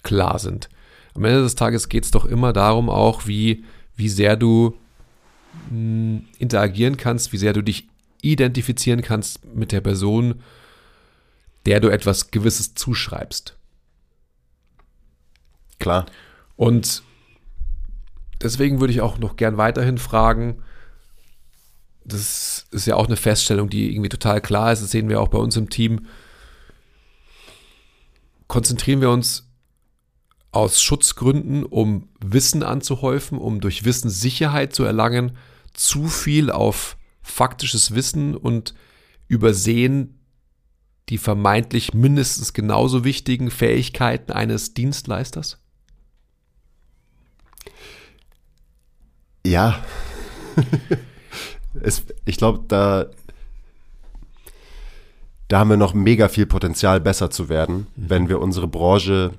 [0.02, 0.68] klar sind.
[1.14, 3.64] Am Ende des Tages geht es doch immer darum, auch wie,
[3.96, 4.76] wie sehr du
[5.70, 7.88] mh, interagieren kannst, wie sehr du dich
[8.22, 10.42] identifizieren kannst mit der Person,
[11.66, 13.56] der du etwas Gewisses zuschreibst.
[15.78, 16.06] Klar.
[16.56, 17.02] Und
[18.42, 20.62] deswegen würde ich auch noch gern weiterhin fragen,
[22.04, 25.28] das ist ja auch eine Feststellung, die irgendwie total klar ist, das sehen wir auch
[25.28, 26.06] bei uns im Team.
[28.46, 29.46] Konzentrieren wir uns
[30.50, 35.36] aus Schutzgründen, um Wissen anzuhäufen, um durch Wissen Sicherheit zu erlangen,
[35.78, 38.74] zu viel auf faktisches Wissen und
[39.28, 40.18] übersehen
[41.08, 45.58] die vermeintlich mindestens genauso wichtigen Fähigkeiten eines Dienstleisters?
[49.46, 49.82] Ja.
[51.80, 53.06] es, ich glaube, da,
[55.46, 59.32] da haben wir noch mega viel Potenzial, besser zu werden, wenn wir unsere Branche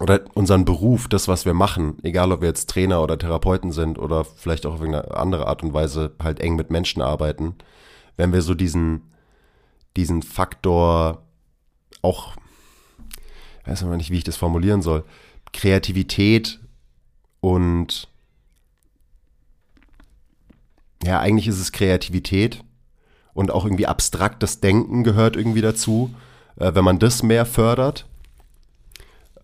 [0.00, 3.98] oder unseren Beruf, das, was wir machen, egal ob wir jetzt Trainer oder Therapeuten sind
[3.98, 7.54] oder vielleicht auch auf irgendeine andere Art und Weise halt eng mit Menschen arbeiten,
[8.16, 9.12] wenn wir so diesen,
[9.98, 11.22] diesen Faktor
[12.00, 12.34] auch,
[13.66, 15.04] weiß aber nicht, wie ich das formulieren soll,
[15.52, 16.60] Kreativität
[17.40, 18.08] und
[21.04, 22.64] ja, eigentlich ist es Kreativität
[23.34, 26.14] und auch irgendwie abstraktes Denken gehört irgendwie dazu,
[26.56, 28.06] äh, wenn man das mehr fördert.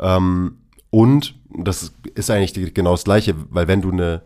[0.01, 0.59] Ähm,
[0.91, 4.23] und das ist eigentlich genau das Gleiche, weil wenn du eine,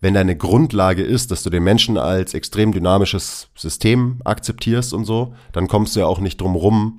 [0.00, 5.34] wenn deine Grundlage ist, dass du den Menschen als extrem dynamisches System akzeptierst und so,
[5.52, 6.98] dann kommst du ja auch nicht drum rum,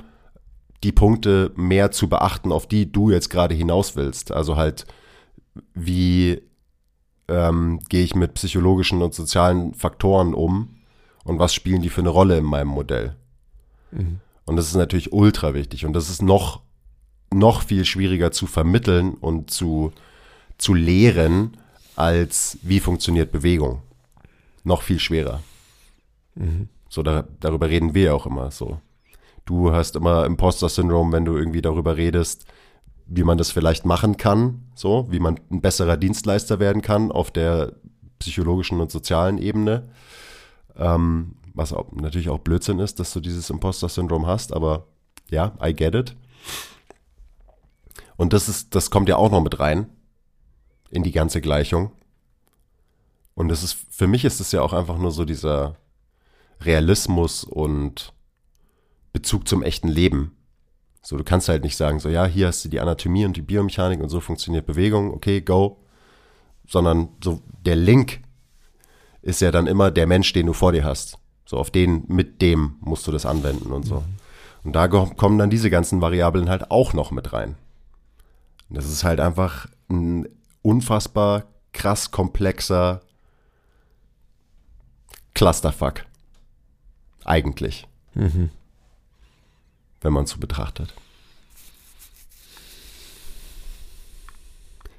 [0.84, 4.32] die Punkte mehr zu beachten, auf die du jetzt gerade hinaus willst.
[4.32, 4.86] Also halt,
[5.74, 6.42] wie
[7.28, 10.76] ähm, gehe ich mit psychologischen und sozialen Faktoren um
[11.24, 13.16] und was spielen die für eine Rolle in meinem Modell.
[13.92, 14.20] Mhm.
[14.46, 16.62] Und das ist natürlich ultra wichtig und das ist noch,
[17.34, 19.94] noch viel schwieriger zu vermitteln und zu,
[20.58, 21.58] zu lehren,
[21.96, 23.82] als wie funktioniert Bewegung.
[24.64, 25.42] Noch viel schwerer.
[26.36, 26.70] Mhm.
[26.90, 28.80] So, da, darüber reden wir ja auch immer so.
[29.46, 32.46] Du hast immer Imposter-Syndrom, wenn du irgendwie darüber redest,
[33.08, 37.32] wie man das vielleicht machen kann, so, wie man ein besserer Dienstleister werden kann auf
[37.32, 37.74] der
[38.20, 39.90] psychologischen und sozialen Ebene.
[40.78, 44.88] Ähm, was auch, natürlich auch Blödsinn ist, dass du dieses Imposter-Syndrom hast, aber
[45.30, 46.16] ja, I get it.
[48.22, 49.90] Und das ist, das kommt ja auch noch mit rein
[50.92, 51.92] in die ganze Gleichung.
[53.34, 55.76] Und das ist, für mich ist es ja auch einfach nur so dieser
[56.60, 58.14] Realismus und
[59.12, 60.38] Bezug zum echten Leben.
[61.02, 63.42] So, du kannst halt nicht sagen, so, ja, hier hast du die Anatomie und die
[63.42, 65.82] Biomechanik und so funktioniert Bewegung, okay, go.
[66.68, 68.22] Sondern so, der Link
[69.24, 71.18] ist ja dann immer der Mensch, den du vor dir hast.
[71.48, 73.96] So, auf den, mit dem musst du das anwenden und so.
[73.96, 74.06] Mhm.
[74.66, 77.56] Und da kommen dann diese ganzen Variablen halt auch noch mit rein.
[78.72, 80.28] Und das ist halt einfach ein
[80.64, 83.02] unfassbar krass komplexer
[85.36, 86.06] Clusterfuck.
[87.26, 87.88] Eigentlich.
[88.16, 88.50] Mhm
[90.02, 90.94] wenn man es so betrachtet.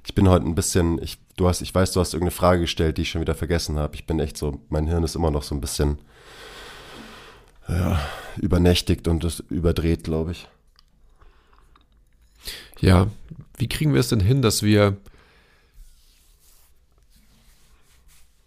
[0.04, 2.98] Ich bin heute ein bisschen, ich, du hast, ich weiß, du hast irgendeine Frage gestellt,
[2.98, 3.94] die ich schon wieder vergessen habe.
[3.94, 5.98] Ich bin echt so, mein Hirn ist immer noch so ein bisschen
[7.68, 8.00] ja,
[8.36, 10.48] übernächtigt und das überdreht, glaube ich.
[12.80, 13.06] Ja,
[13.62, 14.96] wie kriegen wir es denn hin, dass wir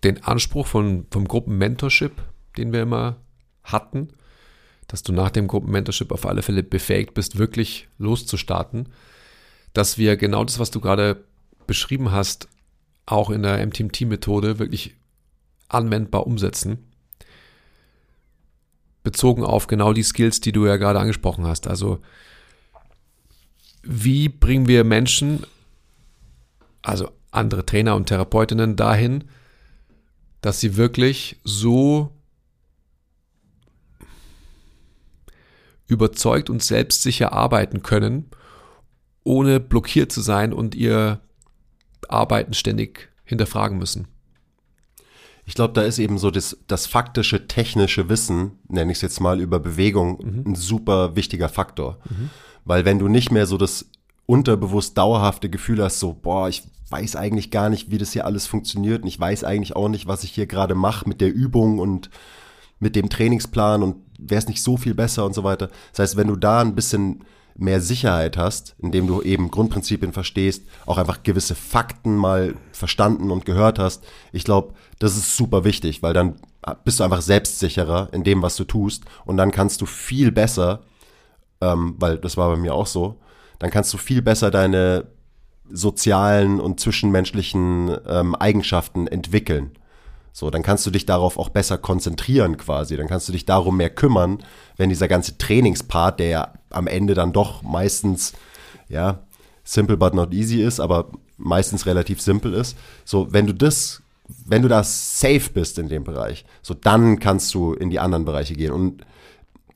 [0.04, 2.12] den Anspruch von, vom Gruppenmentorship,
[2.58, 3.16] den wir immer
[3.64, 4.10] hatten,
[4.88, 8.90] dass du nach dem Gruppenmentorship auf alle Fälle befähigt bist, wirklich loszustarten,
[9.72, 11.24] dass wir genau das, was du gerade
[11.66, 12.50] beschrieben hast,
[13.06, 14.96] auch in der MTMT-Methode wirklich
[15.70, 16.92] anwendbar umsetzen.
[19.02, 21.68] Bezogen auf genau die Skills, die du ja gerade angesprochen hast.
[21.68, 22.02] Also,
[23.86, 25.46] wie bringen wir Menschen,
[26.82, 29.26] also andere Trainer und Therapeutinnen dahin,
[30.42, 32.12] dass sie wirklich so
[35.88, 38.30] überzeugt und selbstsicher arbeiten können,
[39.24, 41.20] ohne blockiert zu sein und ihr
[42.10, 44.08] Arbeiten ständig hinterfragen müssen.
[45.48, 49.20] Ich glaube, da ist eben so das, das faktische, technische Wissen, nenne ich es jetzt
[49.20, 50.52] mal, über Bewegung mhm.
[50.52, 52.00] ein super wichtiger Faktor.
[52.10, 52.30] Mhm.
[52.66, 53.86] Weil wenn du nicht mehr so das
[54.26, 58.48] unterbewusst dauerhafte Gefühl hast, so, boah, ich weiß eigentlich gar nicht, wie das hier alles
[58.48, 61.80] funktioniert und ich weiß eigentlich auch nicht, was ich hier gerade mache mit der Übung
[61.80, 62.10] und
[62.80, 65.70] mit dem Trainingsplan und wäre es nicht so viel besser und so weiter.
[65.92, 67.24] Das heißt, wenn du da ein bisschen
[67.58, 73.46] mehr Sicherheit hast, indem du eben Grundprinzipien verstehst, auch einfach gewisse Fakten mal verstanden und
[73.46, 76.36] gehört hast, ich glaube, das ist super wichtig, weil dann
[76.84, 80.82] bist du einfach selbstsicherer in dem, was du tust und dann kannst du viel besser,
[81.74, 83.20] ähm, weil das war bei mir auch so,
[83.60, 85.06] dann kannst du viel besser deine
[85.72, 89.72] sozialen und zwischenmenschlichen ähm, Eigenschaften entwickeln.
[90.32, 92.98] So, dann kannst du dich darauf auch besser konzentrieren quasi.
[92.98, 94.40] Dann kannst du dich darum mehr kümmern,
[94.76, 98.34] wenn dieser ganze Trainingspart, der ja am Ende dann doch meistens,
[98.90, 99.20] ja,
[99.64, 102.78] simple but not easy ist, aber meistens relativ simpel ist.
[103.06, 104.04] So, wenn du das,
[104.46, 108.26] wenn du da safe bist in dem Bereich, so dann kannst du in die anderen
[108.26, 108.74] Bereiche gehen.
[108.74, 109.06] Und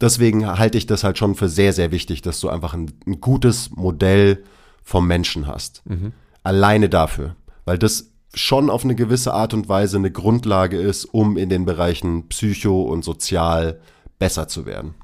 [0.02, 3.22] deswegen halte ich das halt schon für sehr, sehr wichtig, dass du einfach ein, ein
[3.22, 4.44] gutes Modell
[4.84, 5.82] vom Menschen hast.
[5.86, 6.14] Mhm.
[6.44, 7.36] Alleine dafür.
[7.66, 11.66] Weil das schon auf eine gewisse Art und Weise eine Grundlage ist, um in den
[11.66, 13.80] Bereichen Psycho und Sozial
[14.20, 14.96] besser zu werden.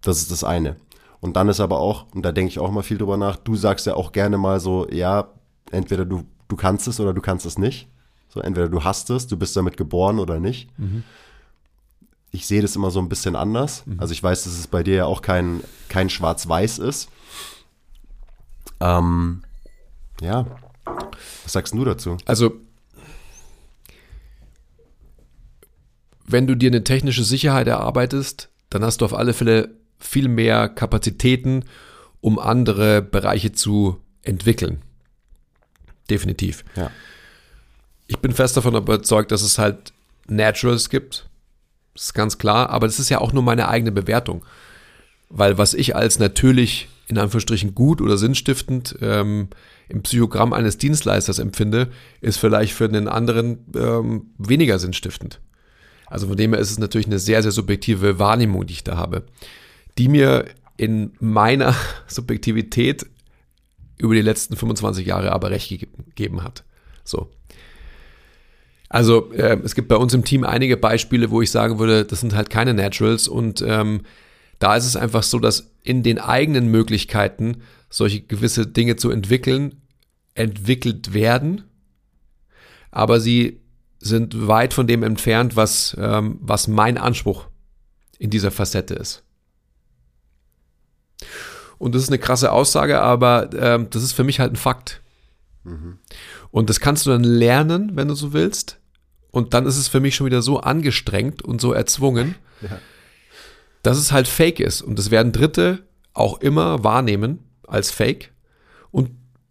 [0.00, 0.76] Das ist das eine.
[1.20, 3.56] Und dann ist aber auch, und da denke ich auch mal viel drüber nach, du
[3.56, 5.28] sagst ja auch gerne mal so, ja,
[5.70, 7.88] entweder du, du kannst es oder du kannst es nicht.
[8.28, 10.68] So, entweder du hast es, du bist damit geboren oder nicht.
[10.78, 11.04] Mhm.
[12.32, 13.84] Ich sehe das immer so ein bisschen anders.
[13.86, 14.00] Mhm.
[14.00, 17.08] Also ich weiß, dass es bei dir ja auch kein, kein Schwarz-Weiß ist.
[18.80, 19.42] Ähm,
[20.20, 20.46] ja,
[20.84, 22.16] was sagst du dazu?
[22.26, 22.54] Also,
[26.26, 30.68] wenn du dir eine technische Sicherheit erarbeitest, dann hast du auf alle Fälle viel mehr
[30.68, 31.64] Kapazitäten,
[32.20, 34.82] um andere Bereiche zu entwickeln.
[36.10, 36.64] Definitiv.
[36.74, 36.90] Ja.
[38.06, 39.92] Ich bin fest davon überzeugt, dass es halt
[40.28, 41.28] Naturals gibt.
[41.96, 44.44] Ist ganz klar, aber das ist ja auch nur meine eigene Bewertung.
[45.28, 49.48] Weil was ich als natürlich in Anführungsstrichen gut oder sinnstiftend ähm,
[49.88, 51.88] im Psychogramm eines Dienstleisters empfinde,
[52.20, 55.40] ist vielleicht für den anderen ähm, weniger sinnstiftend.
[56.06, 58.96] Also von dem her ist es natürlich eine sehr, sehr subjektive Wahrnehmung, die ich da
[58.96, 59.24] habe,
[59.98, 61.74] die mir in meiner
[62.06, 63.06] Subjektivität
[63.98, 66.64] über die letzten 25 Jahre aber recht gegeben hat.
[67.04, 67.30] So.
[68.88, 72.20] Also äh, es gibt bei uns im Team einige Beispiele, wo ich sagen würde, das
[72.20, 74.02] sind halt keine Naturals und ähm,
[74.58, 79.82] da ist es einfach so, dass in den eigenen Möglichkeiten solche gewisse Dinge zu entwickeln,
[80.34, 81.64] entwickelt werden,
[82.90, 83.60] aber sie
[83.98, 87.48] sind weit von dem entfernt, was, ähm, was mein Anspruch
[88.18, 89.24] in dieser Facette ist.
[91.78, 95.02] Und das ist eine krasse Aussage, aber ähm, das ist für mich halt ein Fakt.
[95.64, 95.98] Mhm.
[96.56, 98.78] Und das kannst du dann lernen, wenn du so willst.
[99.30, 102.78] Und dann ist es für mich schon wieder so angestrengt und so erzwungen, ja.
[103.82, 104.80] dass es halt fake ist.
[104.80, 105.80] Und das werden Dritte
[106.14, 108.32] auch immer wahrnehmen als fake.
[108.90, 109.10] Und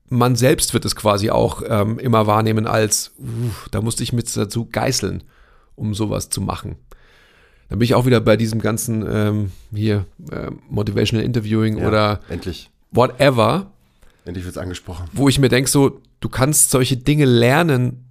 [0.09, 4.35] man selbst wird es quasi auch ähm, immer wahrnehmen als, uh, da musste ich mit
[4.35, 5.21] dazu geißeln,
[5.75, 6.75] um sowas zu machen.
[7.69, 12.19] Dann bin ich auch wieder bei diesem ganzen ähm, hier äh, Motivational Interviewing ja, oder
[12.29, 12.71] endlich.
[12.89, 13.67] whatever.
[14.25, 15.07] Endlich wird es angesprochen.
[15.13, 18.09] Wo ich mir denke, so, du kannst solche Dinge lernen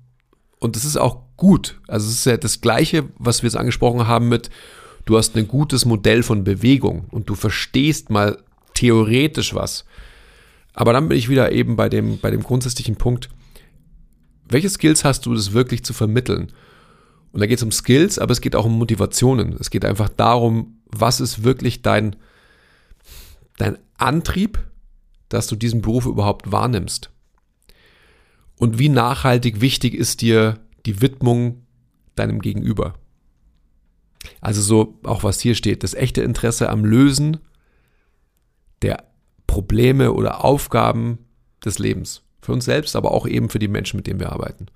[0.61, 1.81] und das ist auch gut.
[1.89, 4.51] Also es ist ja das Gleiche, was wir jetzt angesprochen haben mit,
[5.05, 8.39] du hast ein gutes Modell von Bewegung und du verstehst mal
[8.73, 9.85] theoretisch was.
[10.75, 13.31] Aber dann bin ich wieder eben bei dem, bei dem grundsätzlichen Punkt,
[14.49, 16.53] welche Skills hast du, das wirklich zu vermitteln?
[17.33, 19.57] Und da geht es um Skills, aber es geht auch um Motivationen.
[19.59, 22.15] Es geht einfach darum, was ist wirklich dein,
[23.57, 24.61] dein Antrieb,
[25.29, 27.11] dass du diesen Beruf überhaupt wahrnimmst.
[28.65, 31.67] Und wie nachhaltig wichtig ist dir die Widmung
[32.15, 32.95] deinem Gegenüber.
[34.41, 37.41] Also so auch was hier steht, das echte Interesse am Lösen
[38.81, 39.05] der
[39.47, 41.19] Probleme oder Aufgaben
[41.63, 42.23] des Lebens.
[42.41, 44.69] Für uns selbst, aber auch eben für die Menschen, mit denen wir arbeiten.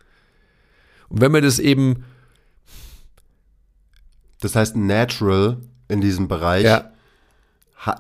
[1.09, 2.05] Und wenn wir das eben
[4.41, 6.93] das heißt, natural in diesem Bereich ja.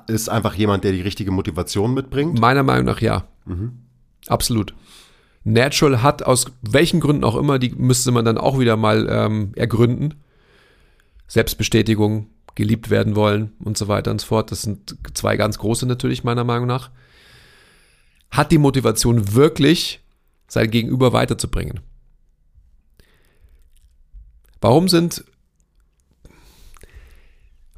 [0.07, 2.39] ist einfach jemand, der die richtige Motivation mitbringt?
[2.39, 3.27] Meiner Meinung nach ja.
[3.47, 3.79] Mhm.
[4.27, 4.75] Absolut.
[5.45, 9.53] Natural hat aus welchen Gründen auch immer, die müsste man dann auch wieder mal ähm,
[9.57, 10.15] ergründen.
[11.27, 14.51] Selbstbestätigung, geliebt werden wollen und so weiter und so fort.
[14.51, 16.91] Das sind zwei ganz große natürlich meiner Meinung nach.
[18.31, 20.01] Hat die Motivation wirklich,
[20.49, 21.81] sein Gegenüber weiterzubringen.
[24.61, 25.25] Warum sind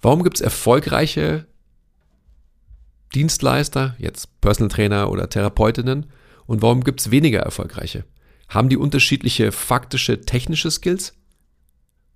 [0.00, 1.46] Warum gibt es erfolgreiche
[3.14, 6.06] Dienstleister, jetzt Personal Trainer oder Therapeutinnen,
[6.46, 8.04] und warum gibt es weniger erfolgreiche?
[8.48, 11.14] Haben die unterschiedliche faktische, technische Skills?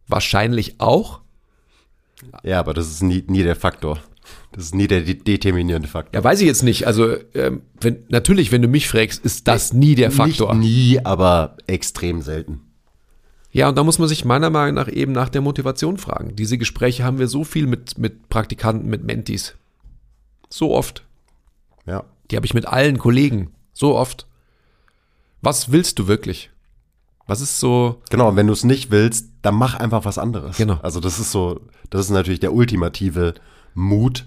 [0.08, 1.20] Wahrscheinlich auch.
[2.42, 4.00] Ja, aber das ist nie, nie der Faktor.
[4.52, 6.14] Das ist nie der determinierende Faktor.
[6.14, 6.86] Ja, weiß ich jetzt nicht.
[6.86, 10.54] Also ähm, wenn, natürlich, wenn du mich fragst, ist das nie der Faktor.
[10.54, 12.60] Nicht nie, aber extrem selten.
[13.50, 16.34] Ja, und da muss man sich meiner Meinung nach eben nach der Motivation fragen.
[16.34, 19.54] Diese Gespräche haben wir so viel mit, mit Praktikanten, mit Mentis.
[20.48, 21.04] So oft.
[21.86, 22.04] Ja.
[22.30, 23.50] Die habe ich mit allen Kollegen.
[23.74, 24.26] So oft.
[25.42, 26.50] Was willst du wirklich?
[27.26, 28.00] Was ist so.
[28.10, 30.56] Genau, und wenn du es nicht willst, dann mach einfach was anderes.
[30.56, 30.78] Genau.
[30.82, 31.60] Also, das ist so,
[31.90, 33.34] das ist natürlich der ultimative
[33.74, 34.26] Mut,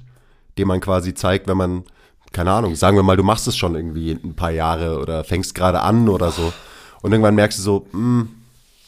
[0.58, 1.84] den man quasi zeigt, wenn man,
[2.32, 5.56] keine Ahnung, sagen wir mal, du machst es schon irgendwie ein paar Jahre oder fängst
[5.56, 6.54] gerade an oder so.
[7.02, 8.30] Und irgendwann merkst du so, hm,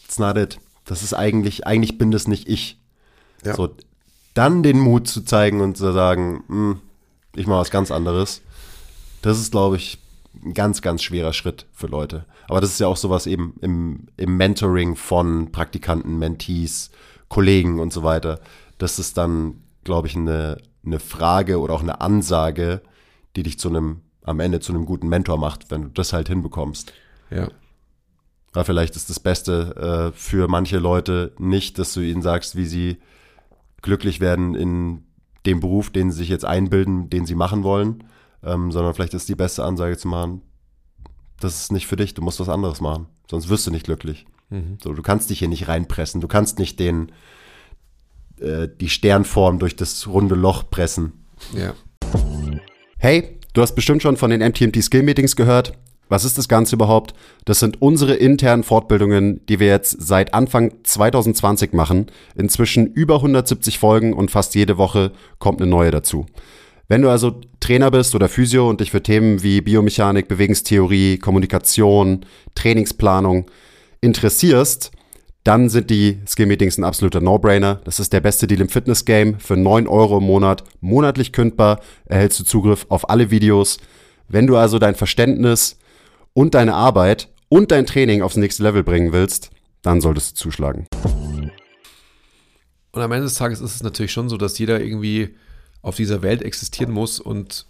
[0.05, 0.59] it's not it.
[0.85, 2.79] Das ist eigentlich, eigentlich bin das nicht ich.
[3.45, 3.55] Ja.
[3.55, 3.69] So,
[4.33, 6.81] dann den Mut zu zeigen und zu sagen, hm,
[7.35, 8.41] ich mache was ganz anderes.
[9.21, 9.99] Das ist, glaube ich,
[10.33, 12.25] ein ganz, ganz schwerer Schritt für Leute.
[12.47, 16.91] Aber das ist ja auch sowas eben im, im Mentoring von Praktikanten, Mentees,
[17.27, 18.39] Kollegen und so weiter.
[18.77, 22.81] Das ist dann, glaube ich, eine, eine Frage oder auch eine Ansage,
[23.35, 26.29] die dich zu einem, am Ende zu einem guten Mentor macht, wenn du das halt
[26.29, 26.93] hinbekommst.
[27.29, 27.49] Ja.
[28.53, 32.65] Aber vielleicht ist das Beste äh, für manche Leute nicht, dass du ihnen sagst, wie
[32.65, 32.97] sie
[33.81, 35.03] glücklich werden in
[35.45, 38.03] dem Beruf, den sie sich jetzt einbilden, den sie machen wollen,
[38.43, 40.41] ähm, sondern vielleicht ist die beste Ansage zu machen,
[41.39, 44.25] das ist nicht für dich, du musst was anderes machen, sonst wirst du nicht glücklich.
[44.49, 44.77] Mhm.
[44.83, 47.11] So, du kannst dich hier nicht reinpressen, du kannst nicht den,
[48.39, 51.13] äh, die Sternform durch das runde Loch pressen.
[51.53, 51.73] Ja.
[52.97, 55.73] Hey, du hast bestimmt schon von den MTMT Skill Meetings gehört.
[56.09, 57.13] Was ist das Ganze überhaupt?
[57.45, 62.07] Das sind unsere internen Fortbildungen, die wir jetzt seit Anfang 2020 machen.
[62.35, 66.25] Inzwischen über 170 Folgen und fast jede Woche kommt eine neue dazu.
[66.89, 72.25] Wenn du also Trainer bist oder Physio und dich für Themen wie Biomechanik, Bewegungstheorie, Kommunikation,
[72.55, 73.45] Trainingsplanung
[74.01, 74.89] interessierst,
[75.43, 77.75] dann sind die Skill-Meetings ein absoluter No-Brainer.
[77.83, 79.39] Das ist der beste Deal im Fitness-Game.
[79.39, 83.77] Für 9 Euro im Monat, monatlich kündbar, erhältst du Zugriff auf alle Videos.
[84.27, 85.77] Wenn du also dein Verständnis
[86.33, 89.51] und deine Arbeit und dein Training aufs nächste Level bringen willst,
[89.83, 90.87] dann solltest du zuschlagen.
[92.91, 95.35] Und am Ende des Tages ist es natürlich schon so, dass jeder irgendwie
[95.81, 97.65] auf dieser Welt existieren muss und,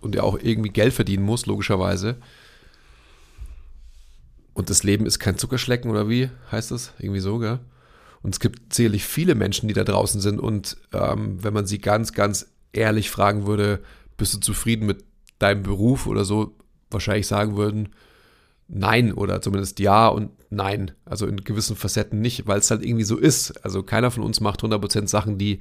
[0.00, 2.16] und ja auch irgendwie Geld verdienen muss, logischerweise.
[4.52, 6.92] Und das Leben ist kein Zuckerschlecken oder wie heißt das?
[6.98, 7.58] Irgendwie so, gell?
[8.22, 11.78] Und es gibt sicherlich viele Menschen, die da draußen sind und ähm, wenn man sie
[11.78, 13.80] ganz, ganz ehrlich fragen würde,
[14.16, 15.04] bist du zufrieden mit
[15.38, 16.56] deinem Beruf oder so,
[16.90, 17.90] wahrscheinlich sagen würden,
[18.68, 20.92] nein oder zumindest ja und nein.
[21.04, 23.64] Also in gewissen Facetten nicht, weil es halt irgendwie so ist.
[23.64, 25.60] Also keiner von uns macht 100% Sachen, die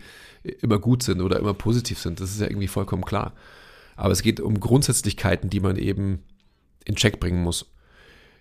[0.61, 2.19] immer gut sind oder immer positiv sind.
[2.19, 3.33] Das ist ja irgendwie vollkommen klar.
[3.95, 6.23] Aber es geht um Grundsätzlichkeiten, die man eben
[6.85, 7.65] in Check bringen muss.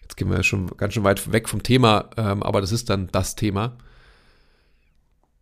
[0.02, 3.08] Jetzt gehen wir schon ganz schön weit weg vom Thema, ähm, aber das ist dann
[3.12, 3.76] das Thema.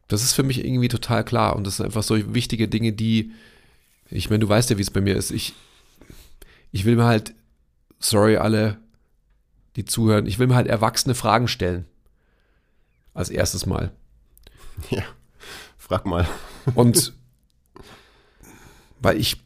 [0.09, 3.33] Das ist für mich irgendwie total klar und das sind einfach so wichtige Dinge, die,
[4.11, 5.31] ich meine, du weißt ja, wie es bei mir ist.
[5.31, 5.55] Ich,
[6.73, 7.35] ich will mir halt,
[8.01, 8.79] sorry alle,
[9.77, 11.87] die zuhören, ich will mir halt erwachsene Fragen stellen.
[13.15, 13.93] Als erstes Mal.
[14.89, 15.03] Ja,
[15.77, 16.27] frag mal.
[16.75, 17.13] Und
[19.01, 19.37] weil ich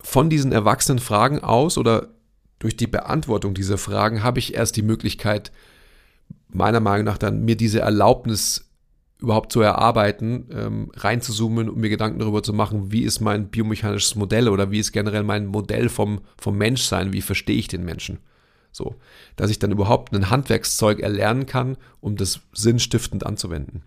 [0.00, 2.08] von diesen erwachsenen Fragen aus oder
[2.58, 5.52] durch die Beantwortung dieser Fragen habe ich erst die Möglichkeit,
[6.48, 8.70] meiner Meinung nach dann mir diese Erlaubnis
[9.18, 14.14] überhaupt zu erarbeiten, ähm, reinzuzoomen und mir Gedanken darüber zu machen, wie ist mein biomechanisches
[14.14, 18.18] Modell oder wie ist generell mein Modell vom, vom Menschsein, wie verstehe ich den Menschen.
[18.72, 18.94] So,
[19.36, 23.82] dass ich dann überhaupt ein Handwerkszeug erlernen kann, um das sinnstiftend anzuwenden.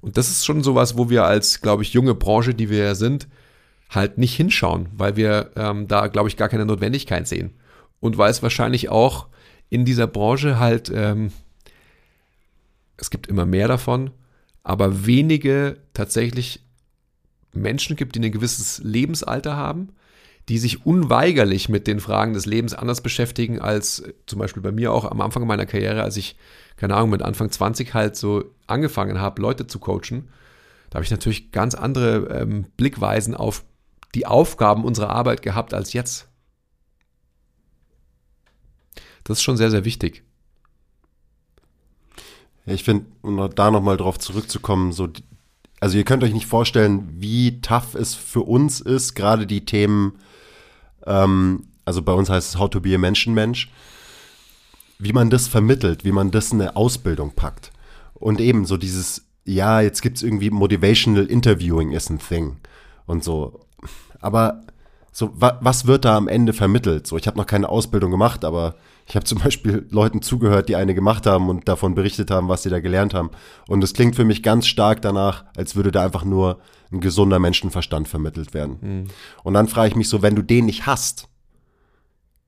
[0.00, 3.26] Und das ist schon sowas, wo wir als, glaube ich, junge Branche, die wir sind,
[3.88, 7.54] halt nicht hinschauen, weil wir ähm, da, glaube ich, gar keine Notwendigkeit sehen.
[8.00, 9.28] Und weil es wahrscheinlich auch
[9.70, 11.32] in dieser Branche halt, ähm,
[12.96, 14.10] es gibt immer mehr davon,
[14.62, 16.60] aber wenige tatsächlich
[17.52, 19.90] Menschen gibt, die ein gewisses Lebensalter haben,
[20.48, 24.72] die sich unweigerlich mit den Fragen des Lebens anders beschäftigen als äh, zum Beispiel bei
[24.72, 26.36] mir auch am Anfang meiner Karriere, als ich,
[26.76, 30.28] keine Ahnung, mit Anfang 20 halt so angefangen habe, Leute zu coachen.
[30.90, 33.64] Da habe ich natürlich ganz andere ähm, Blickweisen auf
[34.14, 36.28] die Aufgaben unserer Arbeit gehabt als jetzt.
[39.24, 40.22] Das ist schon sehr, sehr wichtig.
[42.66, 45.08] Ich finde, um da nochmal drauf zurückzukommen, so,
[45.80, 50.18] also ihr könnt euch nicht vorstellen, wie tough es für uns ist, gerade die Themen
[51.06, 53.70] ähm, also bei uns heißt es How to be a Menschenmensch,
[54.98, 57.72] wie man das vermittelt, wie man das in eine Ausbildung packt.
[58.14, 62.56] Und eben so dieses, ja, jetzt gibt es irgendwie Motivational Interviewing is a thing
[63.06, 63.60] und so.
[64.20, 64.62] Aber
[65.16, 67.06] so, wa was wird da am Ende vermittelt?
[67.06, 68.74] So, ich habe noch keine Ausbildung gemacht, aber
[69.06, 72.64] ich habe zum Beispiel Leuten zugehört, die eine gemacht haben und davon berichtet haben, was
[72.64, 73.30] sie da gelernt haben.
[73.68, 76.58] Und es klingt für mich ganz stark danach, als würde da einfach nur
[76.92, 78.78] ein gesunder Menschenverstand vermittelt werden.
[78.80, 79.04] Mhm.
[79.44, 81.28] Und dann frage ich mich so, wenn du den nicht hast,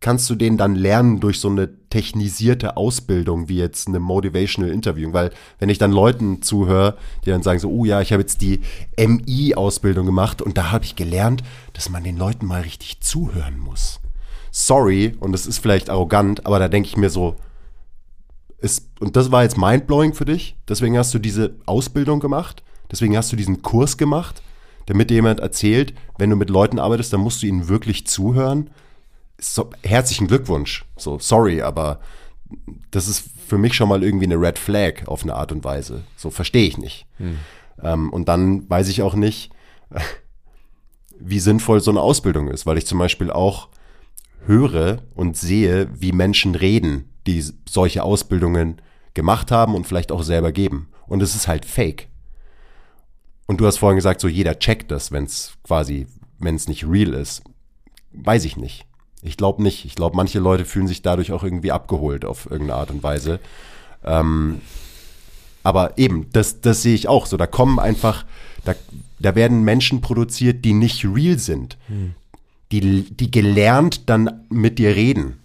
[0.07, 5.13] kannst du den dann lernen durch so eine technisierte Ausbildung wie jetzt eine Motivational Interviewing?
[5.13, 8.41] Weil wenn ich dann Leuten zuhöre, die dann sagen so, oh ja, ich habe jetzt
[8.41, 8.61] die
[8.97, 11.43] MI-Ausbildung gemacht und da habe ich gelernt,
[11.73, 13.99] dass man den Leuten mal richtig zuhören muss.
[14.53, 17.35] Sorry, und das ist vielleicht arrogant, aber da denke ich mir so,
[18.59, 23.17] ist, und das war jetzt mindblowing für dich, deswegen hast du diese Ausbildung gemacht Deswegen
[23.17, 24.43] hast du diesen Kurs gemacht,
[24.87, 28.71] damit dir jemand erzählt, wenn du mit Leuten arbeitest, dann musst du ihnen wirklich zuhören.
[29.39, 30.85] So, herzlichen Glückwunsch.
[30.97, 32.01] So, sorry, aber
[32.91, 36.05] das ist für mich schon mal irgendwie eine Red Flag auf eine Art und Weise.
[36.17, 37.07] So verstehe ich nicht.
[37.19, 37.39] Hm.
[37.83, 39.51] Ähm, und dann weiß ich auch nicht,
[41.19, 43.69] wie sinnvoll so eine Ausbildung ist, weil ich zum Beispiel auch
[44.47, 48.81] höre und sehe, wie Menschen reden, die solche Ausbildungen
[49.15, 50.89] gemacht haben und vielleicht auch selber geben.
[51.07, 52.09] Und es ist halt fake.
[53.47, 56.07] Und du hast vorhin gesagt, so jeder checkt das, wenn es quasi,
[56.39, 57.43] wenn es nicht real ist.
[58.13, 58.87] Weiß ich nicht.
[59.27, 59.85] Ich glaube nicht.
[59.85, 63.41] Ich glaube, manche Leute fühlen sich dadurch auch irgendwie abgeholt auf irgendeine Art und Weise.
[64.05, 64.61] Ähm,
[65.63, 67.37] aber eben, das, das sehe ich auch so.
[67.37, 68.25] Da kommen einfach,
[68.65, 68.75] da,
[69.19, 71.77] da werden Menschen produziert, die nicht real sind.
[71.89, 72.15] Hm.
[72.73, 75.39] Die, die gelernt dann mit dir reden.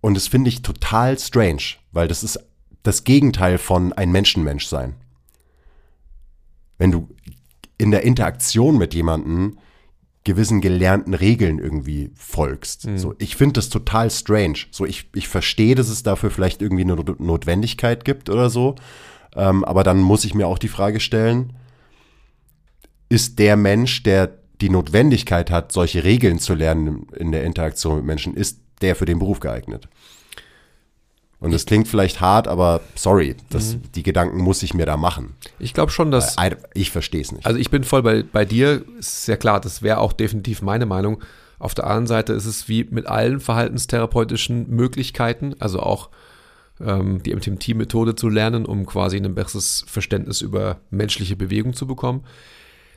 [0.00, 2.38] Und das finde ich total strange, weil das ist
[2.82, 4.94] das Gegenteil von ein Menschenmensch sein
[6.78, 7.08] wenn du
[7.76, 9.58] in der Interaktion mit jemandem
[10.28, 12.86] gewissen gelernten Regeln irgendwie folgst.
[12.86, 12.98] Mhm.
[12.98, 14.58] So, ich finde das total strange.
[14.70, 18.74] So, ich, ich verstehe, dass es dafür vielleicht irgendwie eine Notwendigkeit gibt oder so.
[19.34, 21.54] Ähm, aber dann muss ich mir auch die Frage stellen,
[23.08, 28.04] ist der Mensch, der die Notwendigkeit hat, solche Regeln zu lernen in der Interaktion mit
[28.04, 29.88] Menschen, ist der für den Beruf geeignet?
[31.40, 33.82] Und das klingt vielleicht hart, aber sorry, das, mhm.
[33.94, 35.34] die Gedanken muss ich mir da machen.
[35.60, 36.36] Ich glaube schon, dass.
[36.36, 37.46] Ich, ich verstehe es nicht.
[37.46, 40.86] Also ich bin voll bei, bei dir, ist sehr klar, das wäre auch definitiv meine
[40.86, 41.22] Meinung.
[41.60, 46.10] Auf der anderen Seite ist es wie mit allen verhaltenstherapeutischen Möglichkeiten, also auch
[46.80, 52.24] ähm, die MTMT-Methode zu lernen, um quasi ein besseres Verständnis über menschliche Bewegung zu bekommen,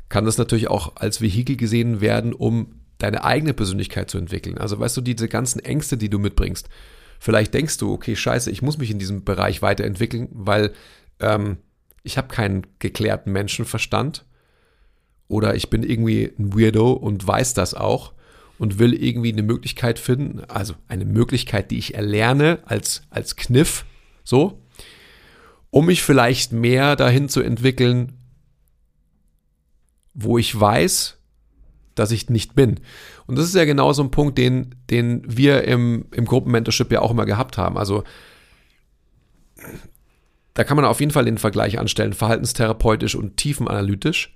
[0.09, 4.57] kann das natürlich auch als Vehikel gesehen werden, um deine eigene Persönlichkeit zu entwickeln.
[4.57, 6.69] Also weißt du, diese ganzen Ängste, die du mitbringst,
[7.21, 10.73] vielleicht denkst du, okay, scheiße, ich muss mich in diesem Bereich weiterentwickeln, weil
[11.19, 11.57] ähm,
[12.01, 14.25] ich habe keinen geklärten Menschenverstand
[15.27, 18.13] oder ich bin irgendwie ein Weirdo und weiß das auch
[18.57, 23.85] und will irgendwie eine Möglichkeit finden, also eine Möglichkeit, die ich erlerne als, als Kniff,
[24.23, 24.59] so,
[25.69, 28.13] um mich vielleicht mehr dahin zu entwickeln,
[30.15, 31.19] wo ich weiß,
[31.93, 32.79] dass ich nicht bin.
[33.31, 36.99] Und das ist ja genau so ein Punkt, den, den wir im, im Gruppenmentorship ja
[36.99, 37.77] auch immer gehabt haben.
[37.77, 38.03] Also
[40.53, 44.35] da kann man auf jeden Fall den Vergleich anstellen, verhaltenstherapeutisch und tiefenanalytisch.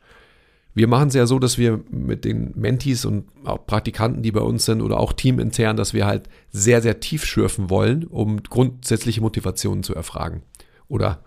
[0.76, 4.40] Wir machen es ja so, dass wir mit den Mentees und auch Praktikanten, die bei
[4.40, 9.20] uns sind oder auch teamintern, dass wir halt sehr, sehr tief schürfen wollen, um grundsätzliche
[9.20, 10.42] Motivationen zu erfragen
[10.88, 11.22] oder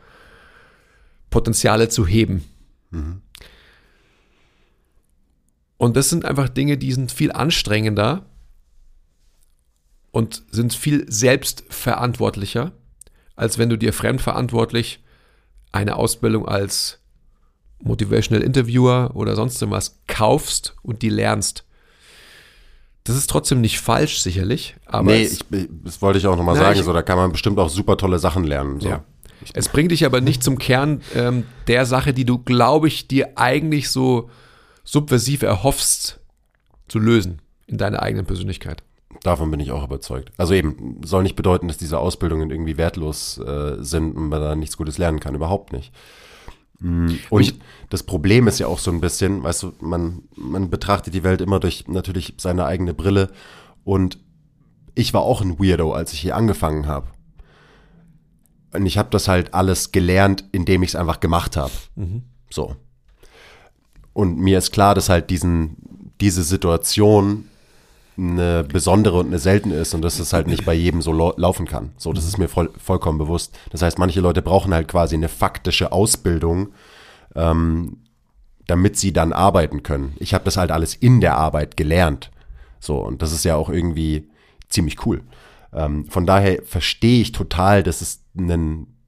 [1.29, 2.45] Potenziale zu heben.
[2.93, 3.21] Mhm.
[5.79, 8.26] Und das sind einfach Dinge, die sind viel anstrengender
[10.11, 12.72] und sind viel selbstverantwortlicher,
[13.37, 15.03] als wenn du dir fremdverantwortlich
[15.70, 16.99] eine Ausbildung als
[17.81, 21.64] Motivational Interviewer oder sonst irgendwas kaufst und die lernst.
[23.05, 24.76] Das ist trotzdem nicht falsch, sicherlich.
[24.85, 25.45] Aber nee, ich,
[25.85, 26.79] das wollte ich auch nochmal sagen.
[26.79, 28.81] Ich, so, da kann man bestimmt auch super tolle Sachen lernen.
[28.81, 28.89] So.
[28.89, 29.05] Ja.
[29.55, 33.39] Es bringt dich aber nicht zum Kern ähm, der Sache, die du, glaube ich, dir
[33.39, 34.29] eigentlich so
[34.89, 36.18] subversiv erhoffst
[36.89, 38.82] zu lösen in deiner eigenen Persönlichkeit.
[39.22, 40.32] Davon bin ich auch überzeugt.
[40.39, 44.55] Also eben, soll nicht bedeuten, dass diese Ausbildungen irgendwie wertlos äh, sind und man da
[44.57, 45.34] nichts Gutes lernen kann.
[45.34, 45.93] Überhaupt nicht.
[46.78, 47.18] Mhm.
[47.28, 47.55] Und ich,
[47.91, 51.43] das Problem ist ja auch so ein bisschen, weißt du, man, man betrachtet die Welt
[51.43, 53.30] immer durch natürlich seine eigene Brille.
[53.84, 54.18] Und
[54.95, 57.09] ich war auch ein Weirdo, als ich hier angefangen habe.
[58.72, 61.72] Und ich habe das halt alles gelernt, indem ich es einfach gemacht habe.
[61.97, 62.22] Mhm.
[62.49, 62.76] So.
[64.19, 65.77] Und mir ist klar, dass halt diesen,
[66.21, 67.45] diese Situation
[68.16, 71.66] eine besondere und eine seltene ist und dass es halt nicht bei jedem so laufen
[71.66, 71.93] kann.
[71.99, 73.57] So, das ist mir voll, vollkommen bewusst.
[73.71, 76.71] Das heißt, manche Leute brauchen halt quasi eine faktische Ausbildung,
[77.37, 77.99] ähm,
[78.66, 80.14] damit sie dann arbeiten können.
[80.19, 82.33] Ich habe das halt alles in der Arbeit gelernt.
[82.81, 84.29] So, und das ist ja auch irgendwie
[84.69, 85.23] ziemlich cool.
[85.73, 88.99] Ähm, von daher verstehe ich total, dass es einen,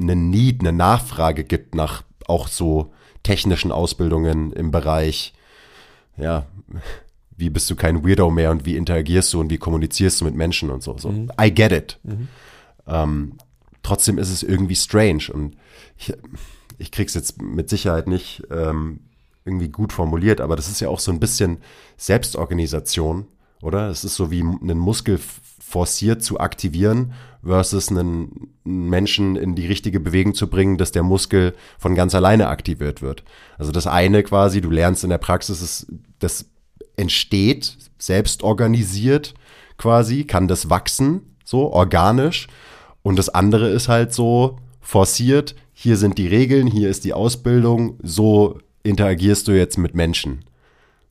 [0.00, 2.90] einen Need, eine Nachfrage gibt nach auch so
[3.24, 5.34] technischen Ausbildungen im Bereich,
[6.16, 6.46] ja,
[7.36, 10.36] wie bist du kein Weirdo mehr und wie interagierst du und wie kommunizierst du mit
[10.36, 10.96] Menschen und so.
[10.96, 11.10] so.
[11.10, 11.32] Mhm.
[11.40, 11.98] I get it.
[12.04, 12.28] Mhm.
[12.86, 13.32] Ähm,
[13.82, 15.56] trotzdem ist es irgendwie strange und
[15.98, 16.12] ich,
[16.78, 19.00] ich krieg's jetzt mit Sicherheit nicht ähm,
[19.44, 21.58] irgendwie gut formuliert, aber das ist ja auch so ein bisschen
[21.96, 23.26] Selbstorganisation,
[23.62, 23.88] oder?
[23.88, 27.14] Es ist so wie einen Muskel forciert zu aktivieren
[27.44, 32.48] versus einen Menschen in die richtige Bewegung zu bringen, dass der Muskel von ganz alleine
[32.48, 33.24] aktiviert wird.
[33.58, 35.86] Also das eine quasi, du lernst in der Praxis, ist,
[36.18, 36.46] das
[36.96, 39.34] entsteht, selbst organisiert
[39.76, 42.48] quasi, kann das wachsen, so organisch.
[43.02, 47.98] Und das andere ist halt so forciert, hier sind die Regeln, hier ist die Ausbildung,
[48.02, 50.44] so interagierst du jetzt mit Menschen.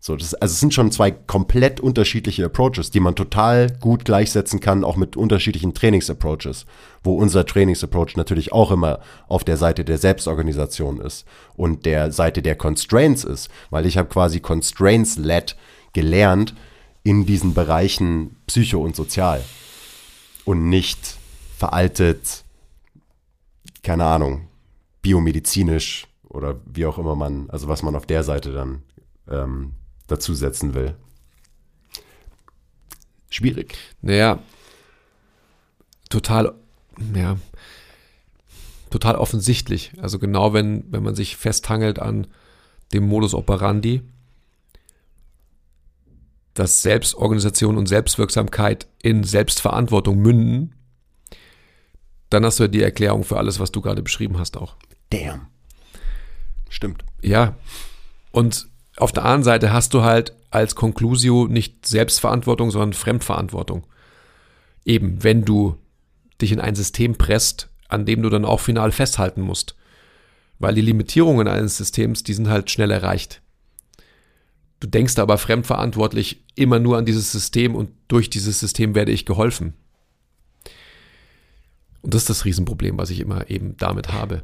[0.06, 4.60] So, das, also es sind schon zwei komplett unterschiedliche Approaches, die man total gut gleichsetzen
[4.60, 6.66] kann, auch mit unterschiedlichen Trainingsapproaches,
[7.06, 8.99] wo unser Trainingsapproach natürlich auch immer
[9.30, 11.26] auf der Seite der Selbstorganisation ist
[11.56, 15.56] und der Seite der Constraints ist, weil ich habe quasi Constraints-led
[15.93, 16.54] gelernt
[17.04, 19.41] in diesen Bereichen Psycho und Sozial
[20.43, 21.16] und nicht
[21.58, 22.43] veraltet,
[23.84, 24.49] keine Ahnung,
[25.01, 28.84] biomedizinisch oder wie auch immer man, also was man auf der Seite dann
[29.32, 29.76] ähm,
[30.08, 30.95] dazusetzen will.
[33.30, 33.76] Schwierig.
[34.01, 34.39] Naja,
[36.10, 36.54] total,
[37.16, 37.38] ja,
[38.91, 39.91] total offensichtlich.
[39.99, 42.28] Also genau wenn, wenn man sich festhangelt an
[42.93, 44.04] dem Modus operandi,
[46.54, 50.76] dass Selbstorganisation und Selbstwirksamkeit in Selbstverantwortung münden,
[52.30, 54.76] dann hast du ja die Erklärung für alles, was du gerade beschrieben hast auch.
[55.10, 55.47] Damn.
[56.70, 57.04] Stimmt.
[57.22, 57.56] Ja.
[58.32, 58.68] Und
[58.98, 63.86] auf der anderen Seite hast du halt als Conclusio nicht Selbstverantwortung, sondern Fremdverantwortung.
[64.86, 65.78] Eben, wenn du
[66.41, 69.76] dich in ein System presst, an dem du dann auch final festhalten musst.
[70.60, 73.41] Weil die Limitierungen eines Systems, die sind halt schnell erreicht.
[74.80, 79.26] Du denkst aber fremdverantwortlich immer nur an dieses System und durch dieses System werde ich
[79.26, 79.74] geholfen.
[82.02, 84.44] Und das ist das Riesenproblem, was ich immer eben damit habe.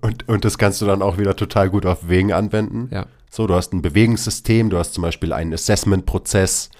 [0.00, 2.88] Und, und das kannst du dann auch wieder total gut auf Wegen anwenden.
[2.92, 3.06] Ja.
[3.30, 6.70] So, du hast ein Bewegungssystem, du hast zum Beispiel einen Assessment-Prozess,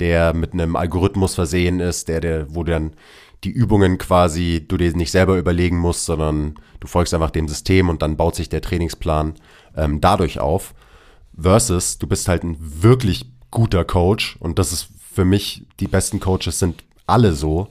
[0.00, 2.94] der mit einem Algorithmus versehen ist, der, der, wo dann
[3.44, 7.88] die Übungen quasi du dir nicht selber überlegen musst, sondern du folgst einfach dem System
[7.88, 9.34] und dann baut sich der Trainingsplan
[9.76, 10.74] ähm, dadurch auf.
[11.38, 16.18] Versus, du bist halt ein wirklich guter Coach und das ist für mich, die besten
[16.18, 17.68] Coaches sind alle so.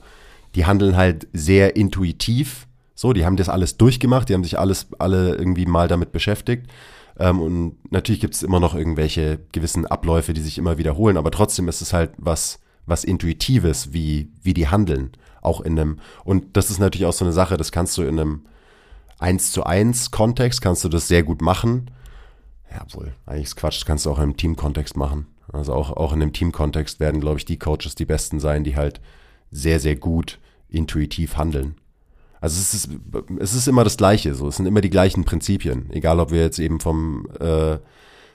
[0.54, 2.66] Die handeln halt sehr intuitiv.
[2.94, 6.70] So, die haben das alles durchgemacht, die haben sich alles, alle irgendwie mal damit beschäftigt.
[7.18, 11.30] Ähm, und natürlich gibt es immer noch irgendwelche gewissen Abläufe, die sich immer wiederholen, aber
[11.30, 15.12] trotzdem ist es halt was, was Intuitives, wie, wie die handeln.
[15.40, 18.18] Auch in einem, und das ist natürlich auch so eine Sache, das kannst du in
[18.18, 18.46] einem
[19.18, 21.90] 1 zu 1 Kontext, kannst du das sehr gut machen.
[22.70, 25.26] Ja, wohl, eigentlich ist Quatsch, das kannst du auch einem Teamkontext machen.
[25.52, 28.76] Also auch, auch in einem Teamkontext werden, glaube ich, die Coaches die besten sein, die
[28.76, 29.00] halt
[29.50, 30.38] sehr, sehr gut
[30.68, 31.76] intuitiv handeln.
[32.42, 32.88] Also es ist,
[33.38, 34.48] es ist immer das Gleiche, so.
[34.48, 35.88] Es sind immer die gleichen Prinzipien.
[35.92, 37.78] Egal, ob wir jetzt eben vom äh,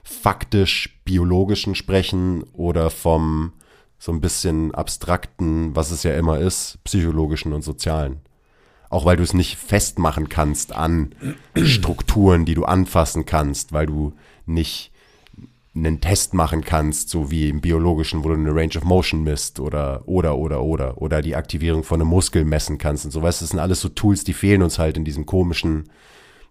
[0.02, 3.52] faktisch-biologischen sprechen oder vom
[4.00, 8.22] so ein bisschen abstrakten, was es ja immer ist, psychologischen und sozialen.
[8.90, 11.14] Auch weil du es nicht festmachen kannst an
[11.62, 14.14] Strukturen, die du anfassen kannst, weil du
[14.46, 14.94] nicht
[15.78, 19.60] einen Test machen kannst, so wie im biologischen, wo du eine Range of Motion misst
[19.60, 23.22] oder oder oder oder oder die Aktivierung von einem Muskel messen kannst und so.
[23.22, 25.90] Weißt, das sind alles so Tools, die fehlen uns halt in diesem komischen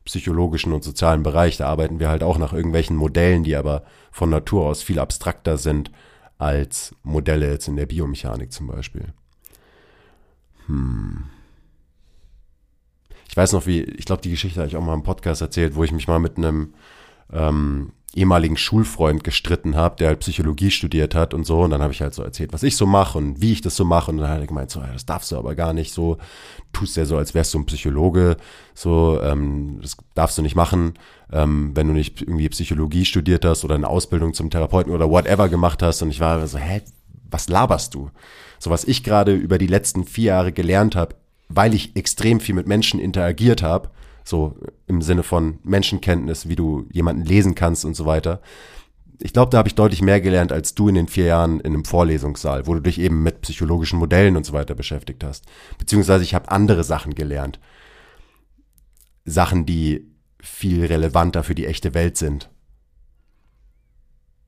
[0.05, 1.57] psychologischen und sozialen Bereich.
[1.57, 5.59] Da arbeiten wir halt auch nach irgendwelchen Modellen, die aber von Natur aus viel abstrakter
[5.59, 5.91] sind
[6.39, 9.12] als Modelle jetzt in der Biomechanik zum Beispiel.
[10.66, 11.24] Hm.
[13.29, 15.74] Ich weiß noch, wie, ich glaube, die Geschichte habe ich auch mal im Podcast erzählt,
[15.74, 16.74] wo ich mich mal mit einem
[17.33, 21.61] ähm, ehemaligen Schulfreund gestritten habe, der halt Psychologie studiert hat und so.
[21.61, 23.77] Und dann habe ich halt so erzählt, was ich so mache und wie ich das
[23.77, 24.11] so mache.
[24.11, 26.17] Und dann hat er gemeint, so, das darfst du aber gar nicht so.
[26.73, 28.37] Tust ja so, als wärst du ein Psychologe.
[28.75, 30.95] So, ähm, das darfst du nicht machen,
[31.31, 35.49] ähm, wenn du nicht irgendwie Psychologie studiert hast oder eine Ausbildung zum Therapeuten oder whatever
[35.49, 36.01] gemacht hast.
[36.01, 36.83] Und ich war so, hä,
[37.31, 38.11] was laberst du?
[38.59, 41.17] So, was ich gerade über die letzten vier Jahre gelernt habe,
[41.49, 43.91] weil ich extrem viel mit Menschen interagiert habe,
[44.29, 44.57] so
[44.87, 48.41] im Sinne von Menschenkenntnis, wie du jemanden lesen kannst und so weiter.
[49.20, 51.72] Ich glaube, da habe ich deutlich mehr gelernt als du in den vier Jahren in
[51.72, 55.47] einem Vorlesungssaal, wo du dich eben mit psychologischen Modellen und so weiter beschäftigt hast.
[55.79, 57.59] Beziehungsweise ich habe andere Sachen gelernt.
[59.24, 60.07] Sachen, die
[60.41, 62.51] viel relevanter für die echte Welt sind.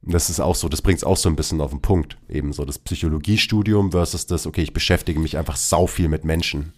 [0.03, 2.19] Das ist auch so, das bringt es auch so ein bisschen auf den Punkt.
[2.29, 6.73] Eben so das Psychologiestudium versus das, okay, ich beschäftige mich einfach sau viel mit Menschen.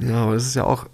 [0.00, 0.86] Ja, aber es ist ja auch,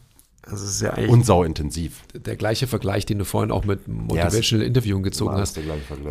[0.47, 2.03] also es ist ja eigentlich Und sau intensiv.
[2.15, 5.59] der gleiche Vergleich, den du vorhin auch mit Motivational Interviewing gezogen hast.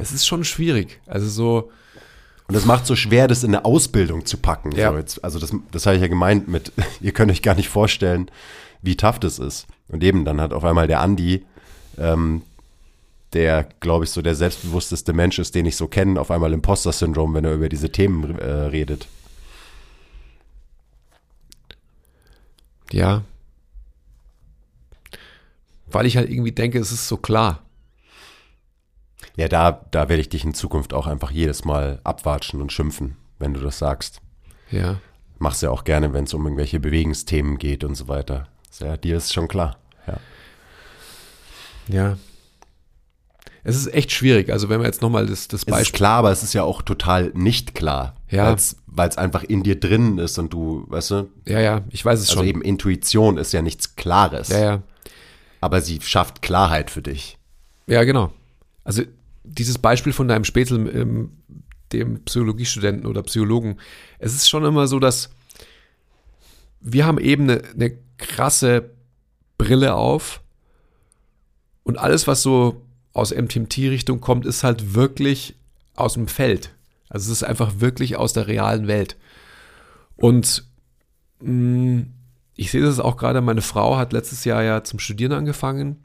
[0.02, 1.00] Es ist schon schwierig.
[1.06, 1.72] Also so,
[2.48, 4.72] Und das macht so schwer, das in eine Ausbildung zu packen.
[4.72, 4.92] Ja.
[4.92, 6.72] So jetzt, also das, das habe ich ja gemeint mit,
[7.02, 8.30] ihr könnt euch gar nicht vorstellen,
[8.82, 9.68] wie tough das ist.
[9.88, 11.46] Und eben, dann hat auf einmal der Andi,
[11.98, 12.42] ähm,
[13.34, 17.34] der, glaube ich, so der selbstbewussteste Mensch ist, den ich so kenne, auf einmal Imposter-Syndrom,
[17.34, 19.08] wenn er über diese Themen äh, redet.
[22.92, 23.24] ja.
[25.94, 27.62] Weil ich halt irgendwie denke, es ist so klar.
[29.36, 33.16] Ja, da, da werde ich dich in Zukunft auch einfach jedes Mal abwatschen und schimpfen,
[33.40, 34.22] wenn du das sagst.
[34.70, 34.98] Ja.
[35.40, 38.48] Mach's ja auch gerne, wenn es um irgendwelche Bewegungsthemen geht und so weiter.
[38.80, 39.78] Ja, dir ist schon klar.
[40.08, 40.18] Ja.
[41.88, 42.18] Ja.
[43.64, 44.52] Es ist echt schwierig.
[44.52, 45.98] Also wenn wir jetzt nochmal das, das Es ist Beispiel.
[45.98, 48.16] klar, aber es ist ja auch total nicht klar.
[48.30, 48.56] Ja.
[48.88, 52.20] Weil es einfach in dir drin ist und du, weißt du, Ja, ja, ich weiß
[52.20, 52.48] es also schon.
[52.48, 54.50] eben Intuition ist ja nichts Klares.
[54.50, 54.82] Ja, ja.
[55.64, 57.38] Aber sie schafft Klarheit für dich.
[57.88, 58.34] Ja, genau.
[58.84, 59.04] Also
[59.46, 61.38] dieses Beispiel von deinem Spätzl, ähm,
[61.94, 63.78] dem Psychologiestudenten oder Psychologen,
[64.20, 65.30] es ist schon immer so, dass
[66.82, 68.90] wir haben eben eine, eine krasse
[69.58, 70.42] Brille auf
[71.84, 72.82] und alles, was so
[73.14, 75.56] aus MTMT-Richtung kommt, ist halt wirklich
[75.96, 76.74] aus dem Feld.
[77.08, 79.16] Also es ist einfach wirklich aus der realen Welt.
[80.18, 80.66] Und
[81.40, 82.08] mh,
[82.56, 86.04] ich sehe das auch gerade, meine Frau hat letztes Jahr ja zum Studieren angefangen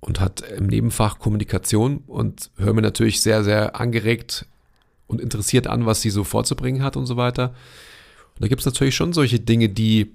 [0.00, 4.46] und hat im Nebenfach Kommunikation und höre mir natürlich sehr, sehr angeregt
[5.06, 7.54] und interessiert an, was sie so vorzubringen hat und so weiter.
[8.34, 10.14] Und da gibt es natürlich schon solche Dinge, die,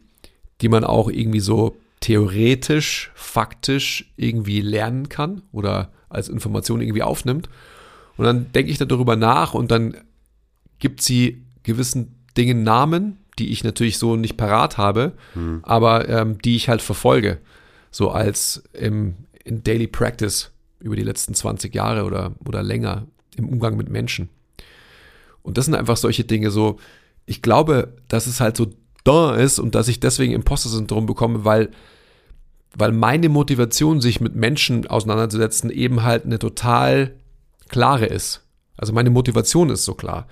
[0.61, 7.49] die man auch irgendwie so theoretisch, faktisch irgendwie lernen kann oder als Information irgendwie aufnimmt.
[8.17, 9.97] Und dann denke ich darüber nach und dann
[10.80, 15.14] gibt sie gewissen Dingen Namen, die ich natürlich so nicht parat habe,
[15.64, 17.40] aber ähm, die ich halt verfolge.
[17.92, 23.50] So als im, in Daily Practice über die letzten 20 Jahre oder, oder länger im
[23.50, 24.30] Umgang mit Menschen.
[25.42, 26.80] Und das sind einfach solche Dinge so,
[27.26, 28.68] ich glaube, dass es halt so
[29.04, 31.70] da ist und dass ich deswegen Imposter-Syndrom bekomme, weil,
[32.76, 37.16] weil meine Motivation, sich mit Menschen auseinanderzusetzen, eben halt eine total
[37.70, 38.42] klare ist.
[38.78, 40.28] Also meine Motivation ist so klar.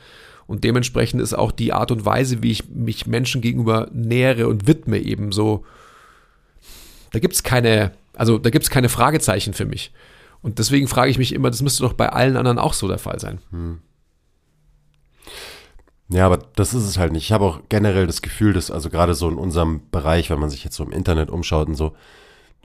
[0.47, 4.67] Und dementsprechend ist auch die Art und Weise, wie ich mich Menschen gegenüber nähere und
[4.67, 5.65] widme, eben so.
[7.11, 9.91] Da gibt es keine, also da gibt es keine Fragezeichen für mich.
[10.41, 12.97] Und deswegen frage ich mich immer, das müsste doch bei allen anderen auch so der
[12.97, 13.39] Fall sein.
[13.51, 13.79] Hm.
[16.09, 17.23] Ja, aber das ist es halt nicht.
[17.23, 20.49] Ich habe auch generell das Gefühl, dass also gerade so in unserem Bereich, wenn man
[20.49, 21.95] sich jetzt so im Internet umschaut und so,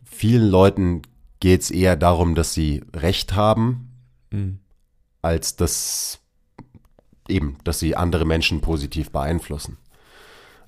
[0.05, 1.03] vielen Leuten
[1.39, 3.93] geht es eher darum, dass sie Recht haben,
[4.31, 4.59] mhm.
[5.23, 6.19] als dass
[7.29, 9.79] eben, dass sie andere Menschen positiv beeinflussen.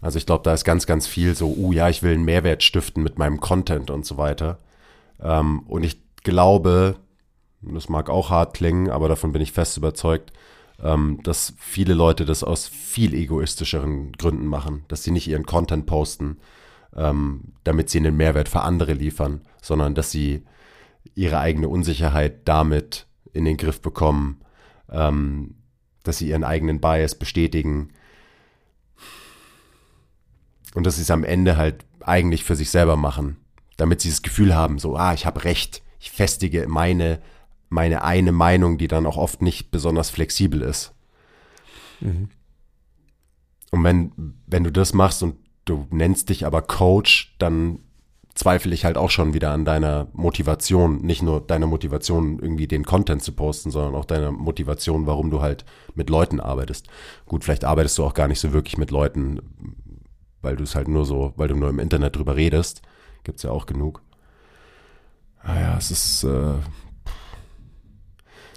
[0.00, 2.62] Also ich glaube, da ist ganz, ganz viel so, uh ja, ich will einen Mehrwert
[2.62, 4.58] stiften mit meinem Content und so weiter.
[5.20, 6.96] Ähm, und ich glaube,
[7.62, 10.32] das mag auch hart klingen, aber davon bin ich fest überzeugt,
[10.82, 15.86] ähm, dass viele Leute das aus viel egoistischeren Gründen machen, dass sie nicht ihren Content
[15.86, 16.38] posten,
[16.96, 20.44] ähm, damit sie einen Mehrwert für andere liefern, sondern dass sie
[21.14, 24.40] ihre eigene Unsicherheit damit in den Griff bekommen,
[24.90, 25.56] ähm,
[26.08, 27.90] dass sie ihren eigenen Bias bestätigen
[30.74, 33.36] und dass sie es am Ende halt eigentlich für sich selber machen,
[33.76, 37.20] damit sie das Gefühl haben, so, ah, ich habe recht, ich festige meine
[37.68, 40.94] meine eine Meinung, die dann auch oft nicht besonders flexibel ist.
[42.00, 42.30] Mhm.
[43.70, 44.12] Und wenn,
[44.46, 47.80] wenn du das machst und du nennst dich aber Coach, dann
[48.38, 51.02] zweifle ich halt auch schon wieder an deiner Motivation.
[51.02, 55.42] Nicht nur deiner Motivation, irgendwie den Content zu posten, sondern auch deiner Motivation, warum du
[55.42, 55.64] halt
[55.94, 56.86] mit Leuten arbeitest.
[57.26, 59.40] Gut, vielleicht arbeitest du auch gar nicht so wirklich mit Leuten,
[60.40, 62.82] weil du es halt nur so, weil du nur im Internet drüber redest.
[63.24, 64.02] Gibt's ja auch genug.
[65.44, 66.54] Naja, ah es ist, äh,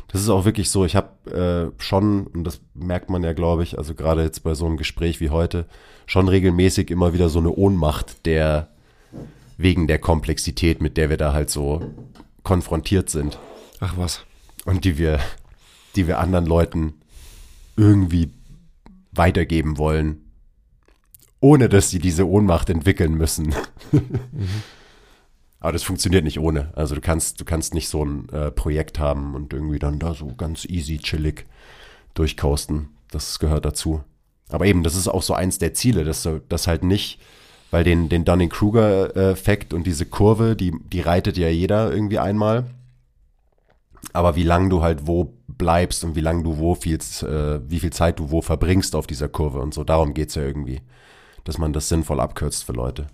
[0.09, 3.63] das ist auch wirklich so, ich habe äh, schon, und das merkt man ja, glaube
[3.63, 5.65] ich, also gerade jetzt bei so einem Gespräch wie heute,
[6.05, 8.69] schon regelmäßig immer wieder so eine Ohnmacht der,
[9.62, 11.82] wegen der Komplexität, mit der wir da halt so
[12.43, 13.38] konfrontiert sind.
[13.80, 14.26] Ach was.
[14.66, 15.20] Und die wir,
[15.95, 16.93] die wir anderen Leuten
[17.76, 18.32] irgendwie
[19.12, 20.32] weitergeben wollen,
[21.39, 23.55] ohne dass sie diese Ohnmacht entwickeln müssen.
[23.91, 24.64] mhm.
[25.62, 26.76] Aber das funktioniert nicht ohne.
[26.76, 30.16] Also du kannst, du kannst nicht so ein äh, Projekt haben und irgendwie dann da
[30.16, 31.45] so ganz easy, chillig
[32.16, 32.89] durchkosten.
[33.12, 34.03] Das gehört dazu.
[34.49, 37.22] Aber eben, das ist auch so eins der Ziele, dass du das halt nicht,
[37.72, 42.65] weil den, den Dunning-Kruger-Effekt und diese Kurve, die, die reitet ja jeder irgendwie einmal.
[44.13, 47.80] Aber wie lange du halt wo bleibst und wie lange du wo viel, äh, wie
[47.80, 50.82] viel Zeit du wo verbringst auf dieser Kurve und so, darum geht's ja irgendwie.
[51.45, 53.07] Dass man das sinnvoll abkürzt für Leute.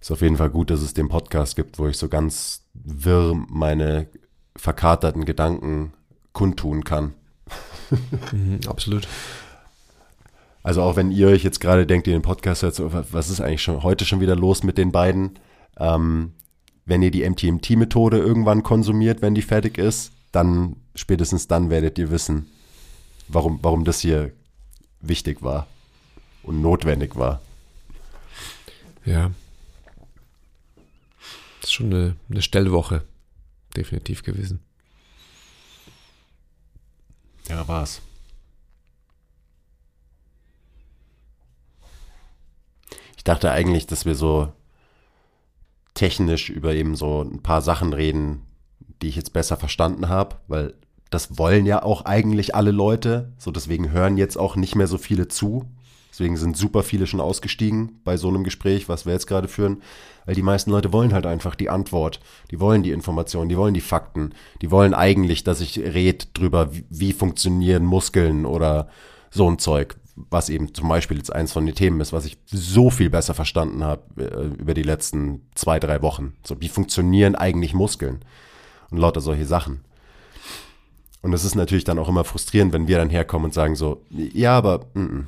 [0.00, 3.34] Ist auf jeden Fall gut, dass es den Podcast gibt, wo ich so ganz wirr
[3.48, 4.06] meine
[4.54, 5.92] verkaterten Gedanken
[6.32, 7.14] kundtun kann.
[8.32, 9.06] Mhm, absolut.
[10.62, 12.80] Also auch wenn ihr euch jetzt gerade denkt, ihr den Podcast hört,
[13.12, 15.38] was ist eigentlich schon heute schon wieder los mit den beiden?
[15.78, 16.32] Ähm,
[16.84, 22.10] wenn ihr die MTMT-Methode irgendwann konsumiert, wenn die fertig ist, dann spätestens dann werdet ihr
[22.10, 22.46] wissen,
[23.28, 24.32] warum, warum das hier
[25.00, 25.66] wichtig war
[26.42, 27.40] und notwendig war.
[29.04, 29.30] Ja,
[31.62, 33.02] ist schon eine, eine Stellwoche
[33.76, 34.60] definitiv gewesen.
[37.56, 38.02] Ja, war's.
[43.16, 44.52] Ich dachte eigentlich, dass wir so
[45.94, 48.42] technisch über eben so ein paar Sachen reden,
[49.00, 50.74] die ich jetzt besser verstanden habe, weil
[51.08, 54.98] das wollen ja auch eigentlich alle Leute, so deswegen hören jetzt auch nicht mehr so
[54.98, 55.64] viele zu,
[56.16, 59.82] Deswegen sind super viele schon ausgestiegen bei so einem Gespräch, was wir jetzt gerade führen,
[60.24, 63.74] weil die meisten Leute wollen halt einfach die Antwort, die wollen die Informationen, die wollen
[63.74, 68.88] die Fakten, die wollen eigentlich, dass ich rede drüber, wie, wie funktionieren Muskeln oder
[69.30, 72.38] so ein Zeug, was eben zum Beispiel jetzt eins von den Themen ist, was ich
[72.46, 76.32] so viel besser verstanden habe äh, über die letzten zwei, drei Wochen.
[76.46, 78.24] So, wie funktionieren eigentlich Muskeln?
[78.90, 79.84] Und lauter solche Sachen.
[81.20, 84.00] Und es ist natürlich dann auch immer frustrierend, wenn wir dann herkommen und sagen so,
[84.08, 85.24] ja, aber mm -mm,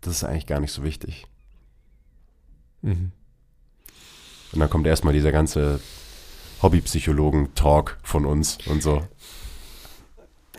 [0.00, 1.26] das ist eigentlich gar nicht so wichtig.
[2.82, 3.12] Mhm.
[4.52, 5.80] Und dann kommt erstmal dieser ganze
[6.62, 9.06] Hobbypsychologen-Talk von uns und so.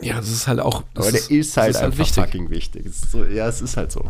[0.01, 0.83] Ja, das ist halt auch.
[0.95, 2.23] Aber der ist, halt ist halt einfach wichtig.
[2.23, 2.91] fucking wichtig.
[2.93, 4.09] So, ja, es ist halt so.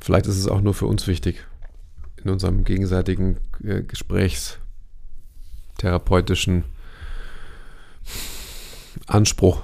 [0.00, 1.46] Vielleicht ist es auch nur für uns wichtig.
[2.22, 6.64] In unserem gegenseitigen äh, Gesprächstherapeutischen
[9.06, 9.62] Anspruch.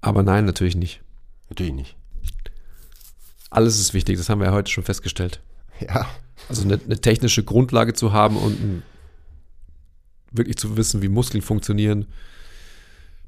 [0.00, 1.02] Aber nein, natürlich nicht.
[1.48, 1.96] Natürlich nicht.
[3.50, 5.40] Alles ist wichtig, das haben wir ja heute schon festgestellt.
[5.80, 6.06] Ja.
[6.48, 8.82] Also eine, eine technische Grundlage zu haben und ein,
[10.30, 12.06] wirklich zu wissen, wie Muskeln funktionieren,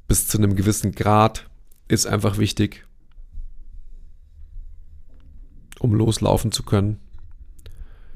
[0.08, 1.48] bis zu einem gewissen Grad
[1.88, 2.84] ist einfach wichtig.
[5.80, 7.00] um loslaufen zu können.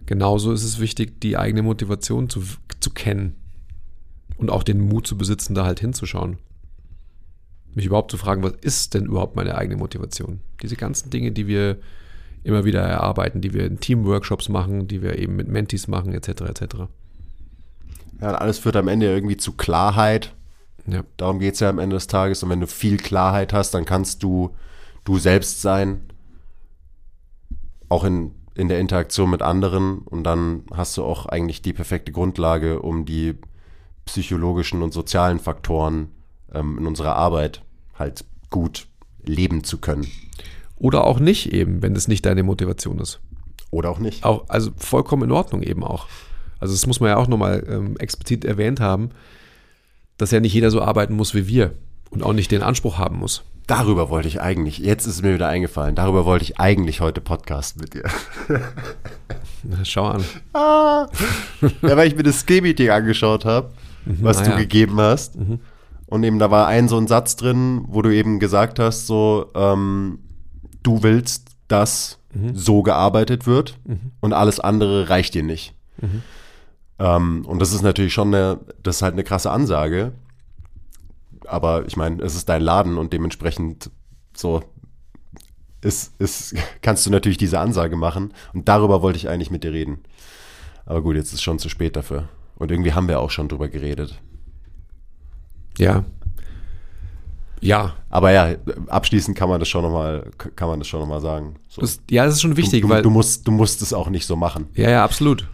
[0.06, 2.42] Genauso ist es wichtig, die eigene Motivation zu,
[2.78, 3.36] zu kennen
[4.36, 6.36] und auch den Mut zu besitzen, da halt hinzuschauen.
[7.74, 10.40] Mich überhaupt zu fragen, was ist denn überhaupt meine eigene Motivation?
[10.62, 11.78] Diese ganzen Dinge, die wir
[12.44, 16.42] immer wieder erarbeiten, die wir in Teamworkshops machen, die wir eben mit Mentis machen, etc.
[16.42, 16.62] etc.
[18.20, 20.34] Ja, und alles führt am Ende irgendwie zu Klarheit.
[20.86, 21.02] Ja.
[21.16, 22.42] Darum geht es ja am Ende des Tages.
[22.42, 24.54] Und wenn du viel Klarheit hast, dann kannst du
[25.04, 26.02] du selbst sein.
[27.88, 29.98] Auch in, in der Interaktion mit anderen.
[29.98, 33.34] Und dann hast du auch eigentlich die perfekte Grundlage, um die
[34.04, 36.08] psychologischen und sozialen Faktoren
[36.54, 37.62] ähm, in unserer Arbeit
[37.98, 38.86] halt gut
[39.24, 40.06] leben zu können.
[40.76, 43.20] Oder auch nicht eben, wenn es nicht deine Motivation ist.
[43.70, 44.24] Oder auch nicht.
[44.24, 46.06] Auch, also vollkommen in Ordnung eben auch.
[46.60, 49.10] Also das muss man ja auch nochmal ähm, explizit erwähnt haben,
[50.16, 51.74] dass ja nicht jeder so arbeiten muss wie wir
[52.10, 53.42] und auch nicht den Anspruch haben muss.
[53.66, 57.22] Darüber wollte ich eigentlich, jetzt ist es mir wieder eingefallen, darüber wollte ich eigentlich heute
[57.22, 58.04] podcasten mit dir.
[59.62, 60.24] Na, schau an.
[60.52, 61.08] Ah,
[61.82, 63.72] ja, weil ich mir das Skill-Meeting angeschaut habe,
[64.04, 64.56] was ah du ja.
[64.58, 65.36] gegeben hast.
[66.06, 69.50] Und eben da war ein so ein Satz drin, wo du eben gesagt hast, so,
[69.54, 70.18] ähm,
[70.82, 72.18] du willst, dass
[72.52, 73.78] so gearbeitet wird
[74.20, 75.74] und alles andere reicht dir nicht.
[76.98, 80.12] Ähm, und das ist natürlich schon eine, das ist halt eine krasse Ansage.
[81.46, 83.90] Aber ich meine, es ist dein Laden und dementsprechend
[84.36, 84.62] so
[85.80, 88.32] ist, ist, kannst du natürlich diese Ansage machen.
[88.52, 89.98] Und darüber wollte ich eigentlich mit dir reden.
[90.86, 92.28] Aber gut, jetzt ist schon zu spät dafür.
[92.56, 94.20] Und irgendwie haben wir auch schon drüber geredet.
[95.78, 96.04] Ja.
[97.60, 97.94] Ja.
[98.10, 98.54] Aber ja,
[98.88, 101.56] abschließend kann man das schon nochmal, kann man das schon noch mal sagen.
[101.68, 101.80] So.
[101.80, 103.02] Das, ja, das ist schon wichtig, du, weil.
[103.02, 104.68] du, musst, du musst es auch nicht so machen.
[104.74, 105.48] Ja, ja, absolut.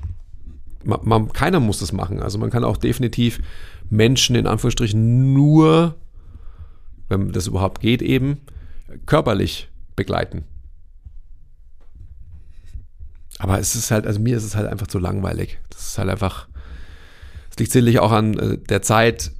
[0.84, 2.20] Man, man, keiner muss das machen.
[2.20, 3.40] Also man kann auch definitiv
[3.90, 5.96] Menschen in Anführungsstrichen nur,
[7.08, 8.40] wenn das überhaupt geht, eben
[9.06, 10.44] körperlich begleiten.
[13.38, 15.58] Aber es ist halt, also mir ist es halt einfach zu langweilig.
[15.70, 16.46] Das ist halt einfach,
[17.50, 19.32] es liegt sicherlich auch an äh, der Zeit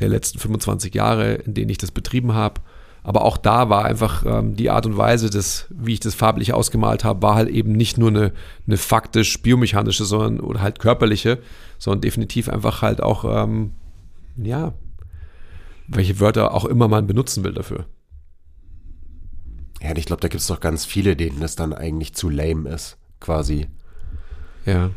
[0.00, 2.60] der letzten 25 Jahre, in denen ich das betrieben habe.
[3.02, 6.52] Aber auch da war einfach ähm, die Art und Weise, des, wie ich das farblich
[6.52, 8.32] ausgemalt habe, war halt eben nicht nur eine,
[8.66, 11.38] eine faktisch biomechanische, sondern oder halt körperliche,
[11.78, 13.72] sondern definitiv einfach halt auch, ähm,
[14.36, 14.74] ja,
[15.88, 17.86] welche Wörter auch immer man benutzen will dafür.
[19.82, 22.28] Ja, und ich glaube, da gibt es doch ganz viele, denen das dann eigentlich zu
[22.28, 23.68] lame ist, quasi.
[24.66, 24.90] Ja.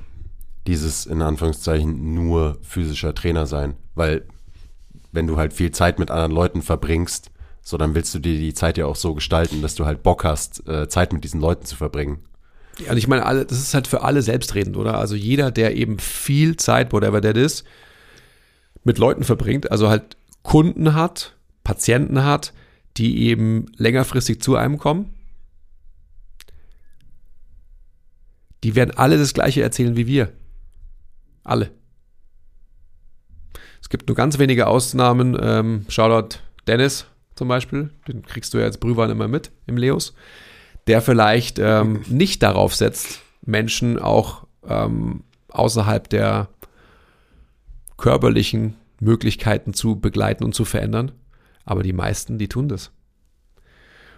[0.67, 3.75] Dieses in Anführungszeichen nur physischer Trainer sein.
[3.95, 4.25] Weil,
[5.13, 8.53] wenn du halt viel Zeit mit anderen Leuten verbringst, so dann willst du dir die
[8.53, 11.65] Zeit ja auch so gestalten, dass du halt Bock hast, äh, Zeit mit diesen Leuten
[11.65, 12.19] zu verbringen.
[12.79, 14.97] Ja, und ich meine, alle, das ist halt für alle selbstredend, oder?
[14.97, 17.63] Also jeder, der eben viel Zeit, whatever that is,
[18.83, 22.51] mit Leuten verbringt, also halt Kunden hat, Patienten hat,
[22.97, 25.13] die eben längerfristig zu einem kommen,
[28.63, 30.33] die werden alle das Gleiche erzählen wie wir.
[31.43, 31.71] Alle.
[33.93, 35.37] Es gibt nur ganz wenige Ausnahmen.
[35.39, 40.15] Ähm, Shoutout Dennis zum Beispiel, den kriegst du ja als Brühwein immer mit im Leos,
[40.87, 46.49] der vielleicht ähm, nicht darauf setzt, Menschen auch ähm, außerhalb der
[47.95, 51.11] körperlichen Möglichkeiten zu begleiten und zu verändern.
[51.63, 52.89] Aber die meisten, die tun das.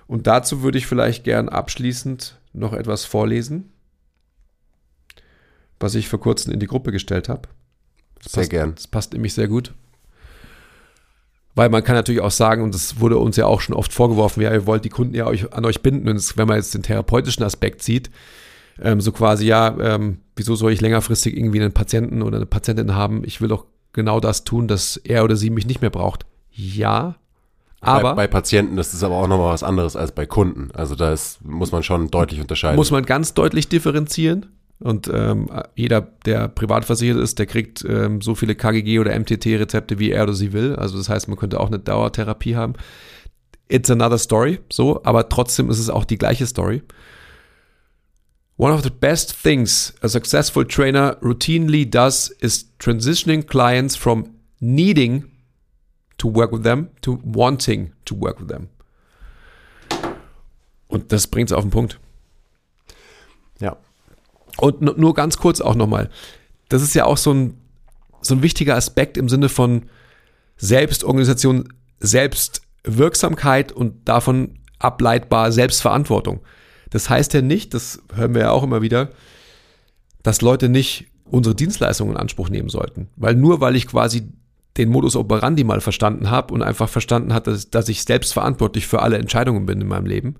[0.07, 3.73] Und dazu würde ich vielleicht gern abschließend noch etwas vorlesen,
[5.81, 7.49] was ich vor kurzem in die Gruppe gestellt habe.
[8.25, 8.75] Das Sehr passt, gern.
[8.75, 9.73] Das passt nämlich sehr gut.
[11.53, 14.41] Weil man kann natürlich auch sagen, und das wurde uns ja auch schon oft vorgeworfen,
[14.41, 16.09] ja, ihr wollt die Kunden ja euch, an euch binden.
[16.09, 18.09] Und wenn man jetzt den therapeutischen Aspekt sieht,
[18.81, 22.93] ähm, so quasi, ja, ähm, wieso soll ich längerfristig irgendwie einen Patienten oder eine Patientin
[22.95, 23.23] haben?
[23.23, 26.25] Ich will doch genau das tun, dass er oder sie mich nicht mehr braucht.
[26.51, 27.15] Ja,
[27.79, 30.71] aber bei, bei Patienten ist es aber auch nochmal was anderes als bei Kunden.
[30.73, 32.75] Also da ist, muss man schon deutlich unterscheiden.
[32.75, 34.47] muss man ganz deutlich differenzieren.
[34.79, 39.99] Und ähm, jeder, der privat versichert ist, der kriegt ähm, so viele KGG oder MTT-Rezepte,
[39.99, 40.75] wie er oder sie will.
[40.75, 42.73] Also das heißt, man könnte auch eine Dauertherapie haben.
[43.67, 46.83] It's another story, so, aber trotzdem ist es auch die gleiche Story.
[48.57, 55.25] One of the best things a successful trainer routinely does is transitioning clients from needing
[56.17, 58.69] to work with them to wanting to work with them.
[60.87, 61.99] Und das bringt es auf den Punkt.
[63.59, 63.77] ja.
[64.57, 66.09] Und nu- nur ganz kurz auch nochmal.
[66.69, 67.57] Das ist ja auch so ein,
[68.21, 69.83] so ein wichtiger Aspekt im Sinne von
[70.57, 76.41] Selbstorganisation, Selbstwirksamkeit und davon ableitbar Selbstverantwortung.
[76.89, 79.09] Das heißt ja nicht, das hören wir ja auch immer wieder,
[80.23, 83.09] dass Leute nicht unsere Dienstleistungen in Anspruch nehmen sollten.
[83.15, 84.29] Weil nur weil ich quasi
[84.77, 88.87] den Modus operandi mal verstanden habe und einfach verstanden hat, dass, dass ich selbst verantwortlich
[88.87, 90.35] für alle Entscheidungen bin in meinem Leben,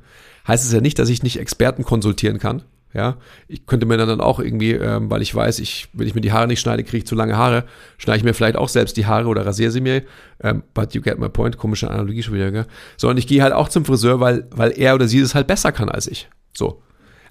[0.48, 2.64] heißt es ja nicht, dass ich nicht Experten konsultieren kann.
[2.96, 3.18] Ja,
[3.50, 6.32] ich könnte mir dann auch irgendwie, ähm, weil ich weiß, ich, wenn ich mir die
[6.32, 7.66] Haare nicht schneide, kriege ich zu lange Haare,
[7.98, 10.04] schneide ich mir vielleicht auch selbst die Haare oder rasiere sie mir.
[10.42, 12.66] Ähm, but you get my point, komische Analogie schon wieder, gell?
[12.96, 15.46] So, und ich gehe halt auch zum Friseur, weil, weil er oder sie das halt
[15.46, 16.30] besser kann als ich.
[16.54, 16.82] So.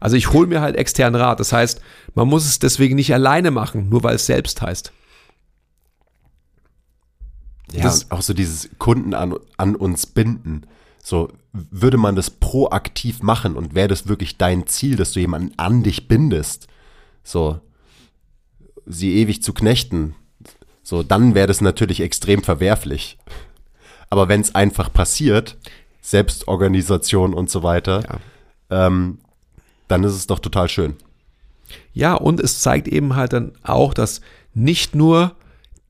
[0.00, 1.40] Also ich hole mir halt externen Rat.
[1.40, 1.80] Das heißt,
[2.14, 4.92] man muss es deswegen nicht alleine machen, nur weil es selbst heißt.
[7.72, 10.66] Ja, und auch so dieses Kunden an, an uns binden.
[11.06, 15.52] So, würde man das proaktiv machen und wäre das wirklich dein Ziel, dass du jemanden
[15.58, 16.66] an dich bindest,
[17.22, 17.60] so,
[18.86, 20.14] sie ewig zu knechten,
[20.82, 23.18] so, dann wäre das natürlich extrem verwerflich.
[24.08, 25.58] Aber wenn es einfach passiert,
[26.00, 28.20] Selbstorganisation und so weiter,
[28.70, 28.86] ja.
[28.86, 29.18] ähm,
[29.88, 30.96] dann ist es doch total schön.
[31.92, 34.22] Ja, und es zeigt eben halt dann auch, dass
[34.54, 35.36] nicht nur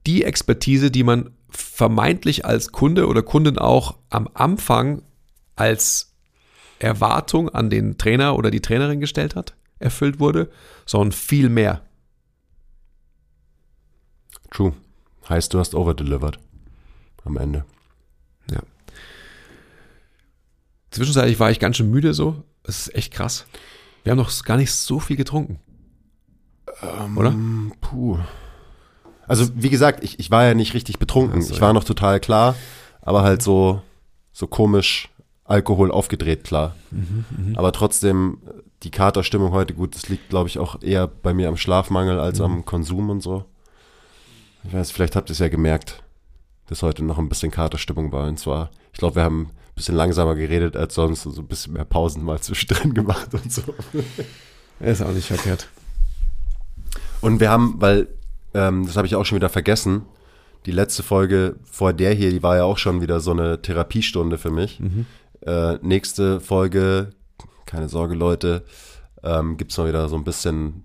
[0.09, 5.03] die Expertise, die man vermeintlich als Kunde oder Kundin auch am Anfang
[5.57, 6.15] als
[6.79, 10.51] Erwartung an den Trainer oder die Trainerin gestellt hat, erfüllt wurde,
[10.87, 11.83] sondern viel mehr.
[14.51, 14.75] True.
[15.29, 16.39] Heißt, du hast overdelivered
[17.25, 17.65] am Ende.
[18.51, 18.61] Ja.
[20.91, 22.45] Zwischenzeitlich war ich ganz schön müde so.
[22.63, 23.47] Es ist echt krass.
[24.03, 25.59] Wir haben noch gar nicht so viel getrunken.
[26.83, 27.35] Ähm, Oder?
[27.81, 28.19] Puh.
[29.27, 31.41] Also, wie gesagt, ich, ich war ja nicht richtig betrunken.
[31.41, 31.73] Also, ich war ja.
[31.73, 32.55] noch total klar,
[33.03, 33.83] aber halt so,
[34.33, 35.09] so komisch
[35.45, 36.75] Alkohol aufgedreht, klar.
[36.91, 37.59] Mhm, mh.
[37.59, 38.39] Aber trotzdem,
[38.83, 42.39] die Katerstimmung heute, gut, das liegt, glaube ich, auch eher bei mir am Schlafmangel als
[42.39, 42.45] mhm.
[42.45, 43.45] am Konsum und so.
[44.65, 46.03] Ich weiß, vielleicht habt ihr es ja gemerkt,
[46.67, 48.27] dass heute noch ein bisschen Katerstimmung war.
[48.27, 51.75] Und zwar, ich glaube, wir haben ein bisschen langsamer geredet als sonst, so ein bisschen
[51.75, 53.63] mehr Pausen mal zwischendrin gemacht und so.
[54.81, 55.69] ist auch nicht verkehrt.
[57.21, 58.09] Und wir haben, weil
[58.55, 60.03] ähm, das habe ich auch schon wieder vergessen.
[60.67, 64.39] Die letzte Folge vor der hier, die war ja auch schon wieder so eine Therapiestunde
[64.39, 64.81] für mich.
[64.81, 65.07] Mhm.
[65.45, 67.11] Äh, nächste Folge,
[67.67, 68.65] keine Sorge, Leute,
[69.23, 70.85] ähm, gibt es mal wieder so ein bisschen,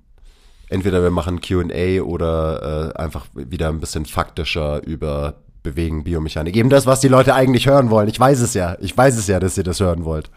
[0.67, 6.55] entweder wir machen QA oder äh, einfach wieder ein bisschen faktischer über Bewegen, Biomechanik.
[6.55, 8.07] Eben das, was die Leute eigentlich hören wollen.
[8.07, 8.77] Ich weiß es ja.
[8.79, 10.31] Ich weiß es ja, dass ihr das hören wollt.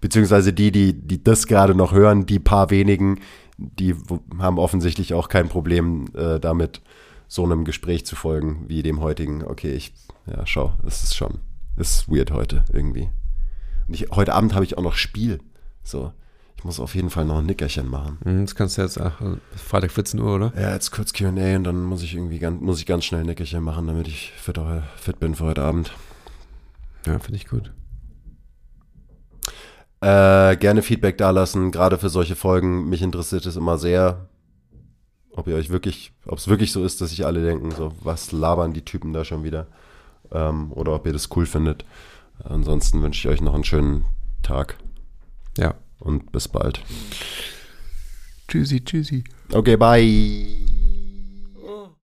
[0.00, 3.20] Beziehungsweise die, die, die das gerade noch hören, die paar wenigen,
[3.58, 3.94] die
[4.38, 6.82] haben offensichtlich auch kein Problem äh, damit,
[7.28, 9.44] so einem Gespräch zu folgen wie dem heutigen.
[9.44, 9.92] Okay, ich,
[10.26, 11.40] ja, schau, es ist schon,
[11.76, 13.08] es ist weird heute irgendwie.
[13.88, 15.40] Und ich, heute Abend habe ich auch noch Spiel.
[15.82, 16.12] So,
[16.56, 18.18] ich muss auf jeden Fall noch ein Nickerchen machen.
[18.24, 19.20] Mhm, das kannst du jetzt, ach,
[19.54, 20.52] Freitag 14 Uhr, oder?
[20.56, 23.26] Ja, jetzt kurz Q&A und dann muss ich irgendwie ganz, muss ich ganz schnell ein
[23.26, 24.60] Nickerchen machen, damit ich fit,
[24.96, 25.92] fit bin für heute Abend.
[27.06, 27.72] Ja, finde ich gut.
[30.00, 32.88] Äh, gerne Feedback dalassen, gerade für solche Folgen.
[32.88, 34.28] Mich interessiert es immer sehr,
[35.32, 38.32] ob ihr euch wirklich, ob es wirklich so ist, dass sich alle denken, so, was
[38.32, 39.66] labern die Typen da schon wieder?
[40.32, 41.84] Ähm, oder ob ihr das cool findet.
[42.44, 44.04] Ansonsten wünsche ich euch noch einen schönen
[44.42, 44.76] Tag.
[45.56, 45.74] Ja.
[45.98, 46.82] Und bis bald.
[48.48, 49.24] Tschüssi, tschüssi.
[49.52, 50.75] Okay, bye.